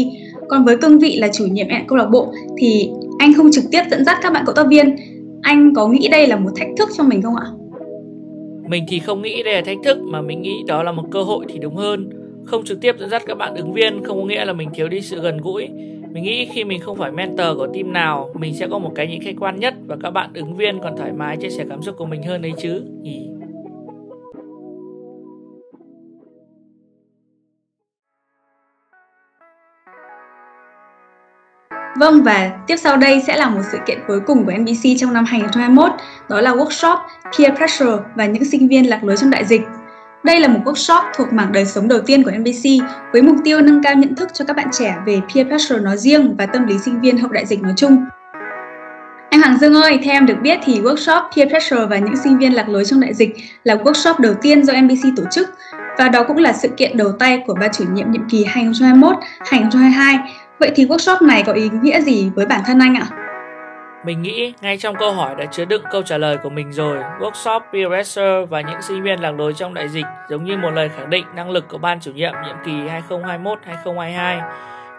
Còn 0.49 0.65
với 0.65 0.77
cương 0.77 0.99
vị 0.99 1.17
là 1.17 1.27
chủ 1.33 1.45
nhiệm 1.45 1.67
câu 1.87 1.97
lạc 1.97 2.05
bộ 2.05 2.33
thì 2.57 2.89
anh 3.19 3.33
không 3.33 3.51
trực 3.51 3.63
tiếp 3.71 3.83
dẫn 3.91 4.05
dắt 4.05 4.17
các 4.21 4.33
bạn 4.33 4.43
cộng 4.45 4.55
tác 4.55 4.67
viên. 4.67 4.95
Anh 5.41 5.73
có 5.75 5.87
nghĩ 5.87 6.07
đây 6.07 6.27
là 6.27 6.35
một 6.35 6.49
thách 6.55 6.67
thức 6.77 6.89
cho 6.97 7.03
mình 7.03 7.21
không 7.21 7.35
ạ? 7.35 7.45
Mình 8.69 8.85
thì 8.87 8.99
không 8.99 9.21
nghĩ 9.21 9.43
đây 9.43 9.53
là 9.53 9.61
thách 9.61 9.77
thức 9.83 9.97
mà 10.01 10.21
mình 10.21 10.41
nghĩ 10.41 10.55
đó 10.67 10.83
là 10.83 10.91
một 10.91 11.05
cơ 11.11 11.23
hội 11.23 11.45
thì 11.49 11.59
đúng 11.59 11.75
hơn. 11.75 12.09
Không 12.45 12.65
trực 12.65 12.81
tiếp 12.81 12.95
dẫn 12.99 13.09
dắt 13.09 13.23
các 13.25 13.37
bạn 13.37 13.55
ứng 13.55 13.73
viên 13.73 14.03
không 14.03 14.17
có 14.21 14.25
nghĩa 14.25 14.45
là 14.45 14.53
mình 14.53 14.69
thiếu 14.73 14.89
đi 14.89 15.01
sự 15.01 15.21
gần 15.21 15.37
gũi 15.41 15.67
mình 16.13 16.23
nghĩ 16.23 16.45
khi 16.45 16.63
mình 16.63 16.79
không 16.79 16.97
phải 16.97 17.11
mentor 17.11 17.57
của 17.57 17.67
team 17.73 17.93
nào 17.93 18.33
mình 18.39 18.53
sẽ 18.53 18.67
có 18.67 18.79
một 18.79 18.91
cái 18.95 19.07
nhìn 19.07 19.21
khách 19.21 19.35
quan 19.39 19.59
nhất 19.59 19.73
và 19.87 19.97
các 20.03 20.11
bạn 20.11 20.29
ứng 20.33 20.55
viên 20.55 20.79
còn 20.79 20.97
thoải 20.97 21.11
mái 21.11 21.37
chia 21.37 21.49
sẻ 21.49 21.65
cảm 21.69 21.81
xúc 21.81 21.95
của 21.97 22.05
mình 22.05 22.23
hơn 22.23 22.41
đấy 22.41 22.51
chứ 22.61 22.83
nhỉ 23.01 23.30
Vâng 32.01 32.23
và 32.23 32.51
tiếp 32.67 32.75
sau 32.75 32.97
đây 32.97 33.23
sẽ 33.27 33.37
là 33.37 33.49
một 33.49 33.61
sự 33.71 33.77
kiện 33.85 33.99
cuối 34.07 34.19
cùng 34.19 34.45
của 34.45 34.51
NBC 34.51 34.99
trong 34.99 35.13
năm 35.13 35.25
2021, 35.25 35.91
đó 36.29 36.41
là 36.41 36.51
workshop 36.51 36.97
Peer 37.37 37.57
Pressure 37.57 37.97
và 38.15 38.25
những 38.25 38.45
sinh 38.45 38.67
viên 38.67 38.89
lạc 38.89 39.03
lối 39.03 39.17
trong 39.17 39.29
đại 39.29 39.45
dịch. 39.45 39.61
Đây 40.23 40.39
là 40.39 40.47
một 40.47 40.59
workshop 40.65 41.01
thuộc 41.15 41.33
mảng 41.33 41.51
đời 41.51 41.65
sống 41.65 41.87
đầu 41.87 41.99
tiên 42.01 42.23
của 42.23 42.31
NBC 42.31 42.63
với 43.13 43.21
mục 43.21 43.35
tiêu 43.43 43.61
nâng 43.61 43.83
cao 43.83 43.95
nhận 43.95 44.15
thức 44.15 44.29
cho 44.33 44.45
các 44.45 44.55
bạn 44.55 44.67
trẻ 44.71 44.95
về 45.05 45.21
peer 45.35 45.47
pressure 45.47 45.81
nói 45.81 45.97
riêng 45.97 46.35
và 46.37 46.45
tâm 46.45 46.67
lý 46.67 46.77
sinh 46.77 47.01
viên 47.01 47.17
hậu 47.17 47.31
đại 47.31 47.45
dịch 47.45 47.61
nói 47.61 47.73
chung. 47.77 48.05
Anh 49.29 49.41
Hoàng 49.41 49.57
Dương 49.59 49.73
ơi, 49.73 49.99
theo 50.03 50.13
em 50.13 50.25
được 50.25 50.37
biết 50.41 50.59
thì 50.63 50.79
workshop 50.79 51.21
Peer 51.35 51.49
Pressure 51.49 51.85
và 51.85 51.97
những 51.97 52.17
sinh 52.17 52.37
viên 52.37 52.53
lạc 52.53 52.69
lối 52.69 52.85
trong 52.85 52.99
đại 52.99 53.13
dịch 53.13 53.35
là 53.63 53.75
workshop 53.75 54.13
đầu 54.19 54.33
tiên 54.41 54.65
do 54.65 54.73
NBC 54.81 55.07
tổ 55.17 55.23
chức 55.31 55.49
và 55.97 56.09
đó 56.09 56.23
cũng 56.23 56.37
là 56.37 56.53
sự 56.53 56.67
kiện 56.77 56.97
đầu 56.97 57.11
tay 57.11 57.43
của 57.47 57.53
ban 57.53 57.71
chủ 57.73 57.83
nhiệm 57.93 58.11
nhiệm 58.11 58.29
kỳ 58.29 58.45
2021-2022. 58.45 60.17
Vậy 60.61 60.71
thì 60.75 60.85
workshop 60.85 61.27
này 61.27 61.43
có 61.45 61.53
ý 61.53 61.69
nghĩa 61.81 62.01
gì 62.01 62.31
với 62.35 62.45
bản 62.45 62.61
thân 62.65 62.79
anh 62.79 62.95
ạ? 62.95 63.05
Mình 64.05 64.21
nghĩ 64.21 64.53
ngay 64.61 64.77
trong 64.77 64.95
câu 64.95 65.11
hỏi 65.11 65.35
đã 65.35 65.45
chứa 65.45 65.65
đựng 65.65 65.83
câu 65.91 66.01
trả 66.01 66.17
lời 66.17 66.37
của 66.43 66.49
mình 66.49 66.71
rồi. 66.71 66.97
Workshop 67.19 67.59
Peer 67.73 68.19
và 68.49 68.61
những 68.61 68.81
sinh 68.81 69.03
viên 69.03 69.21
lạc 69.21 69.31
lối 69.31 69.53
trong 69.53 69.73
đại 69.73 69.89
dịch 69.89 70.05
giống 70.29 70.43
như 70.43 70.57
một 70.57 70.69
lời 70.69 70.89
khẳng 70.89 71.09
định 71.09 71.25
năng 71.35 71.51
lực 71.51 71.67
của 71.69 71.77
ban 71.77 71.99
chủ 71.99 72.11
nhiệm 72.11 72.33
nhiệm 72.45 72.55
kỳ 72.65 72.71
2021-2022. 73.09 74.41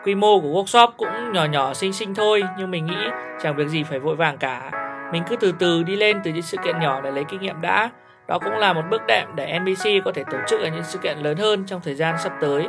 Quy 0.05 0.15
mô 0.15 0.41
của 0.41 0.49
workshop 0.49 0.89
cũng 0.97 1.33
nhỏ 1.33 1.45
nhỏ, 1.45 1.75
xinh 1.75 1.93
xinh 1.93 2.15
thôi, 2.15 2.43
nhưng 2.59 2.71
mình 2.71 2.87
nghĩ 2.87 3.09
chẳng 3.43 3.57
việc 3.57 3.69
gì 3.69 3.83
phải 3.83 3.99
vội 3.99 4.17
vàng 4.17 4.39
cả. 4.39 4.71
Mình 5.13 5.23
cứ 5.29 5.37
từ 5.37 5.53
từ 5.59 5.83
đi 5.83 5.97
lên 5.97 6.21
từ 6.25 6.31
những 6.31 6.43
sự 6.43 6.57
kiện 6.65 6.79
nhỏ 6.81 7.01
để 7.01 7.11
lấy 7.11 7.25
kinh 7.25 7.41
nghiệm 7.41 7.61
đã. 7.61 7.91
Đó 8.29 8.39
cũng 8.39 8.59
là 8.59 8.73
một 8.73 8.83
bước 8.91 9.03
đệm 9.09 9.29
để 9.35 9.59
NBC 9.59 10.05
có 10.05 10.13
thể 10.15 10.25
tổ 10.31 10.39
chức 10.49 10.61
ở 10.61 10.69
những 10.69 10.85
sự 10.85 10.99
kiện 10.99 11.19
lớn 11.19 11.37
hơn 11.37 11.65
trong 11.67 11.81
thời 11.85 11.95
gian 11.95 12.15
sắp 12.19 12.33
tới. 12.41 12.69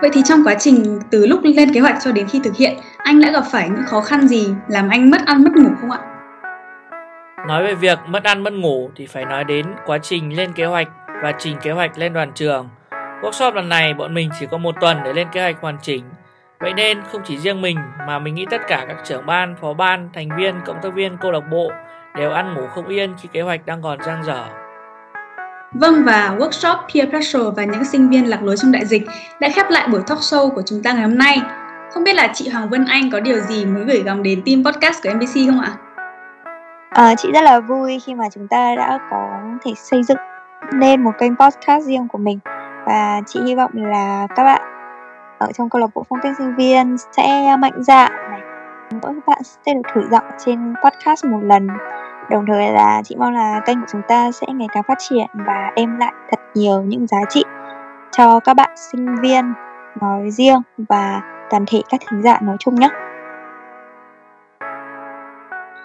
Vậy 0.00 0.10
thì 0.12 0.20
trong 0.24 0.44
quá 0.44 0.54
trình 0.58 1.00
từ 1.10 1.26
lúc 1.26 1.40
lên 1.44 1.74
kế 1.74 1.80
hoạch 1.80 1.96
cho 2.00 2.12
đến 2.12 2.26
khi 2.28 2.40
thực 2.44 2.56
hiện, 2.56 2.76
anh 2.98 3.20
đã 3.20 3.30
gặp 3.30 3.44
phải 3.52 3.68
những 3.68 3.84
khó 3.86 4.00
khăn 4.00 4.28
gì 4.28 4.48
làm 4.68 4.88
anh 4.88 5.10
mất 5.10 5.18
ăn 5.26 5.44
mất 5.44 5.50
ngủ 5.56 5.70
không 5.80 5.90
ạ? 5.90 5.98
Nói 7.48 7.62
về 7.64 7.74
việc 7.74 7.98
mất 8.06 8.24
ăn 8.24 8.42
mất 8.42 8.52
ngủ 8.52 8.90
thì 8.96 9.06
phải 9.06 9.24
nói 9.24 9.44
đến 9.44 9.66
quá 9.86 9.98
trình 9.98 10.36
lên 10.36 10.52
kế 10.52 10.64
hoạch 10.64 10.88
và 11.22 11.32
trình 11.38 11.56
kế 11.62 11.70
hoạch 11.70 11.98
lên 11.98 12.12
đoàn 12.12 12.32
trường. 12.34 12.68
Workshop 13.22 13.52
lần 13.52 13.68
này 13.68 13.94
bọn 13.94 14.14
mình 14.14 14.30
chỉ 14.40 14.46
có 14.50 14.58
một 14.58 14.74
tuần 14.80 14.98
để 15.04 15.12
lên 15.12 15.28
kế 15.32 15.40
hoạch 15.40 15.60
hoàn 15.60 15.78
chỉnh. 15.82 16.04
Vậy 16.60 16.72
nên 16.72 16.98
không 17.12 17.20
chỉ 17.24 17.38
riêng 17.38 17.60
mình 17.60 17.76
mà 18.06 18.18
mình 18.18 18.34
nghĩ 18.34 18.46
tất 18.50 18.60
cả 18.68 18.84
các 18.88 18.96
trưởng 19.04 19.26
ban, 19.26 19.56
phó 19.60 19.74
ban, 19.74 20.08
thành 20.12 20.28
viên, 20.36 20.54
cộng 20.66 20.80
tác 20.82 20.94
viên 20.94 21.16
câu 21.16 21.30
lạc 21.30 21.50
bộ 21.50 21.70
đều 22.16 22.30
ăn 22.30 22.54
ngủ 22.54 22.66
không 22.66 22.88
yên 22.88 23.14
khi 23.20 23.28
kế 23.32 23.40
hoạch 23.40 23.66
đang 23.66 23.82
còn 23.82 24.02
dang 24.02 24.24
dở. 24.24 24.65
Vâng 25.72 26.04
và 26.04 26.36
workshop 26.38 26.76
Peer 26.94 27.08
Pressure 27.08 27.50
và 27.56 27.64
những 27.64 27.84
sinh 27.84 28.08
viên 28.10 28.30
lạc 28.30 28.42
lối 28.42 28.56
trong 28.56 28.72
đại 28.72 28.86
dịch 28.86 29.02
đã 29.40 29.48
khép 29.48 29.70
lại 29.70 29.88
buổi 29.88 30.00
talk 30.06 30.18
show 30.18 30.50
của 30.50 30.62
chúng 30.66 30.82
ta 30.82 30.92
ngày 30.92 31.02
hôm 31.02 31.18
nay. 31.18 31.40
Không 31.90 32.04
biết 32.04 32.14
là 32.14 32.28
chị 32.34 32.48
Hoàng 32.48 32.68
Vân 32.68 32.84
Anh 32.84 33.10
có 33.10 33.20
điều 33.20 33.40
gì 33.40 33.64
muốn 33.64 33.86
gửi 33.86 34.02
gắm 34.02 34.22
đến 34.22 34.42
team 34.46 34.64
podcast 34.64 35.02
của 35.02 35.10
MBC 35.14 35.34
không 35.50 35.60
ạ? 35.60 35.72
À, 36.90 37.14
chị 37.14 37.28
rất 37.34 37.42
là 37.42 37.60
vui 37.60 37.98
khi 38.06 38.14
mà 38.14 38.24
chúng 38.34 38.48
ta 38.48 38.74
đã 38.76 38.98
có 39.10 39.40
thể 39.64 39.72
xây 39.76 40.02
dựng 40.02 40.18
nên 40.72 41.04
một 41.04 41.12
kênh 41.18 41.36
podcast 41.36 41.84
riêng 41.84 42.08
của 42.08 42.18
mình 42.18 42.38
và 42.86 43.20
chị 43.26 43.40
hy 43.46 43.54
vọng 43.54 43.70
là 43.74 44.26
các 44.36 44.44
bạn 44.44 44.62
ở 45.38 45.52
trong 45.52 45.68
câu 45.68 45.80
lạc 45.80 45.86
bộ 45.94 46.04
phong 46.08 46.18
cách 46.22 46.32
sinh 46.38 46.56
viên 46.56 46.96
sẽ 47.16 47.56
mạnh 47.58 47.82
dạn 47.82 48.12
này 48.30 48.40
mỗi 49.02 49.12
bạn 49.26 49.38
sẽ 49.42 49.74
được 49.74 49.80
thử 49.94 50.00
giọng 50.10 50.24
trên 50.44 50.74
podcast 50.84 51.24
một 51.24 51.40
lần 51.42 51.68
đồng 52.30 52.44
thời 52.46 52.72
là 52.72 53.02
chị 53.04 53.16
mong 53.18 53.34
là 53.34 53.60
kênh 53.66 53.80
của 53.80 53.86
chúng 53.92 54.02
ta 54.08 54.32
sẽ 54.32 54.46
ngày 54.54 54.68
càng 54.74 54.82
phát 54.88 54.98
triển 54.98 55.26
và 55.34 55.72
đem 55.76 55.98
lại 55.98 56.12
thật 56.30 56.40
nhiều 56.54 56.82
những 56.82 57.06
giá 57.06 57.18
trị 57.28 57.44
cho 58.12 58.40
các 58.40 58.54
bạn 58.54 58.70
sinh 58.76 59.06
viên 59.22 59.52
nói 60.00 60.30
riêng 60.30 60.62
và 60.78 61.20
toàn 61.50 61.64
thể 61.66 61.82
các 61.88 62.00
thính 62.10 62.22
giả 62.22 62.38
nói 62.42 62.56
chung 62.60 62.74
nhé. 62.74 62.88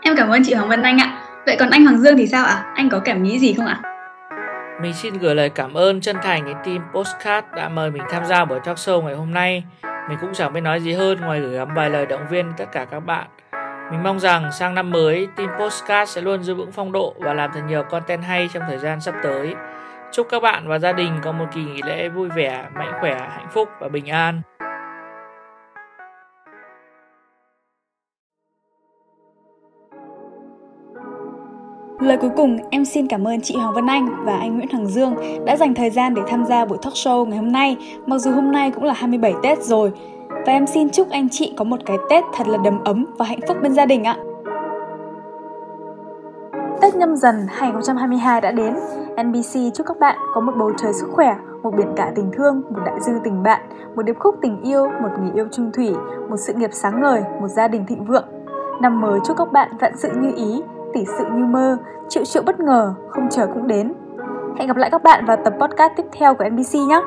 Em 0.02 0.16
cảm 0.18 0.30
ơn 0.30 0.42
chị 0.46 0.54
Hoàng 0.54 0.70
Vân 0.70 0.82
Anh 0.82 0.98
ạ. 0.98 1.18
Vậy 1.46 1.56
còn 1.60 1.70
anh 1.70 1.86
Hoàng 1.86 1.98
Dương 1.98 2.18
thì 2.18 2.28
sao 2.28 2.46
ạ? 2.46 2.66
Anh 2.76 2.90
có 2.90 3.00
cảm 3.00 3.24
nghĩ 3.24 3.40
gì 3.40 3.54
không 3.54 3.66
ạ? 3.66 3.82
Mình 4.82 4.94
xin 4.94 5.18
gửi 5.18 5.36
lời 5.36 5.50
cảm 5.50 5.74
ơn 5.74 6.02
chân 6.02 6.16
thành 6.24 6.46
đến 6.46 6.58
team 6.66 6.80
Postcard 6.94 7.48
đã 7.56 7.70
mời 7.70 7.92
mình 7.92 8.04
tham 8.10 8.26
gia 8.26 8.46
buổi 8.46 8.60
talk 8.60 8.78
show 8.78 9.02
ngày 9.02 9.16
hôm 9.16 9.34
nay. 9.34 9.64
Mình 10.10 10.18
cũng 10.22 10.34
chẳng 10.34 10.54
biết 10.54 10.62
nói 10.62 10.80
gì 10.80 10.94
hơn 10.94 11.22
ngoài 11.22 11.40
gửi 11.40 11.58
gắm 11.58 11.68
vài 11.76 11.90
lời 11.90 12.06
động 12.06 12.28
viên 12.30 12.54
tất 12.58 12.66
cả 12.72 12.86
các 12.86 13.00
bạn. 13.00 13.28
Mình 13.92 14.04
mong 14.04 14.20
rằng 14.20 14.52
sang 14.52 14.76
năm 14.76 14.90
mới, 14.90 15.28
team 15.36 15.50
Postcard 15.60 16.12
sẽ 16.12 16.22
luôn 16.22 16.44
giữ 16.44 16.56
vững 16.56 16.72
phong 16.72 16.92
độ 16.92 17.14
và 17.20 17.34
làm 17.34 17.52
thật 17.54 17.62
nhiều 17.68 17.84
content 17.84 18.24
hay 18.24 18.50
trong 18.54 18.64
thời 18.68 18.78
gian 18.78 19.02
sắp 19.02 19.16
tới. 19.24 19.56
Chúc 20.12 20.28
các 20.30 20.42
bạn 20.42 20.68
và 20.68 20.80
gia 20.80 20.92
đình 20.92 21.20
có 21.24 21.32
một 21.32 21.46
kỳ 21.54 21.62
nghỉ 21.62 21.82
lễ 21.86 22.10
vui 22.10 22.30
vẻ, 22.30 22.66
mạnh 22.76 22.94
khỏe, 23.00 23.20
hạnh 23.30 23.48
phúc 23.52 23.70
và 23.80 23.90
bình 23.90 24.06
an. 24.08 24.42
Lời 32.00 32.18
cuối 32.22 32.32
cùng, 32.38 32.58
em 32.72 32.86
xin 32.86 33.08
cảm 33.08 33.28
ơn 33.28 33.42
chị 33.42 33.56
Hoàng 33.56 33.74
Vân 33.74 33.88
Anh 33.88 34.26
và 34.26 34.38
anh 34.38 34.58
Nguyễn 34.58 34.70
Hằng 34.72 34.88
Dương 34.88 35.16
đã 35.46 35.56
dành 35.58 35.74
thời 35.74 35.90
gian 35.90 36.14
để 36.14 36.22
tham 36.28 36.46
gia 36.46 36.66
buổi 36.66 36.78
talk 36.82 36.94
show 36.94 37.26
ngày 37.26 37.38
hôm 37.38 37.52
nay, 37.52 37.78
mặc 38.06 38.18
dù 38.18 38.32
hôm 38.32 38.52
nay 38.52 38.72
cũng 38.72 38.84
là 38.84 38.94
27 38.94 39.34
Tết 39.44 39.58
rồi. 39.60 39.92
Và 40.46 40.54
em 40.54 40.68
xin 40.68 40.90
chúc 40.90 41.10
anh 41.10 41.30
chị 41.30 41.54
có 41.58 41.64
một 41.64 41.80
cái 41.86 41.98
Tết 42.10 42.24
thật 42.34 42.48
là 42.48 42.58
đầm 42.58 42.84
ấm 42.84 43.06
và 43.18 43.26
hạnh 43.26 43.40
phúc 43.48 43.58
bên 43.62 43.74
gia 43.74 43.86
đình 43.86 44.04
ạ. 44.04 44.18
Tết 46.82 46.96
nhâm 46.96 47.16
dần 47.16 47.36
2022 47.50 48.42
đã 48.42 48.52
đến, 48.52 48.74
NBC 49.24 49.74
chúc 49.74 49.88
các 49.88 50.00
bạn 50.00 50.18
có 50.34 50.42
một 50.42 50.52
bầu 50.58 50.72
trời 50.78 50.94
sức 50.94 51.08
khỏe, 51.12 51.36
một 51.64 51.72
biển 51.78 51.88
cả 51.96 52.12
tình 52.16 52.32
thương, 52.34 52.62
một 52.70 52.80
đại 52.86 52.96
dư 53.02 53.14
tình 53.24 53.44
bạn, 53.44 53.62
một 53.96 54.04
điệp 54.04 54.16
khúc 54.20 54.36
tình 54.42 54.62
yêu, 54.62 54.88
một 55.02 55.10
người 55.20 55.32
yêu 55.36 55.46
trung 55.52 55.72
thủy, 55.74 55.96
một 56.30 56.38
sự 56.38 56.54
nghiệp 56.54 56.70
sáng 56.74 57.02
ngời, 57.02 57.22
một 57.42 57.48
gia 57.48 57.68
đình 57.68 57.86
thịnh 57.86 58.06
vượng. 58.06 58.26
Năm 58.82 59.02
mới 59.02 59.20
chúc 59.26 59.38
các 59.38 59.52
bạn 59.52 59.72
vạn 59.80 59.98
sự 59.98 60.10
như 60.22 60.32
ý, 60.36 60.62
tỷ 60.94 61.06
sự 61.18 61.26
như 61.34 61.46
mơ, 61.46 61.78
triệu 62.10 62.26
triệu 62.26 62.44
bất 62.44 62.60
ngờ, 62.60 62.94
không 63.10 63.30
chờ 63.30 63.48
cũng 63.48 63.68
đến. 63.68 63.94
Hẹn 64.58 64.68
gặp 64.68 64.78
lại 64.78 64.90
các 64.90 65.04
bạn 65.04 65.26
vào 65.26 65.38
tập 65.46 65.54
podcast 65.60 65.94
tiếp 65.96 66.06
theo 66.12 66.36
của 66.36 66.46
NBC 66.50 66.76
nhé! 66.90 67.02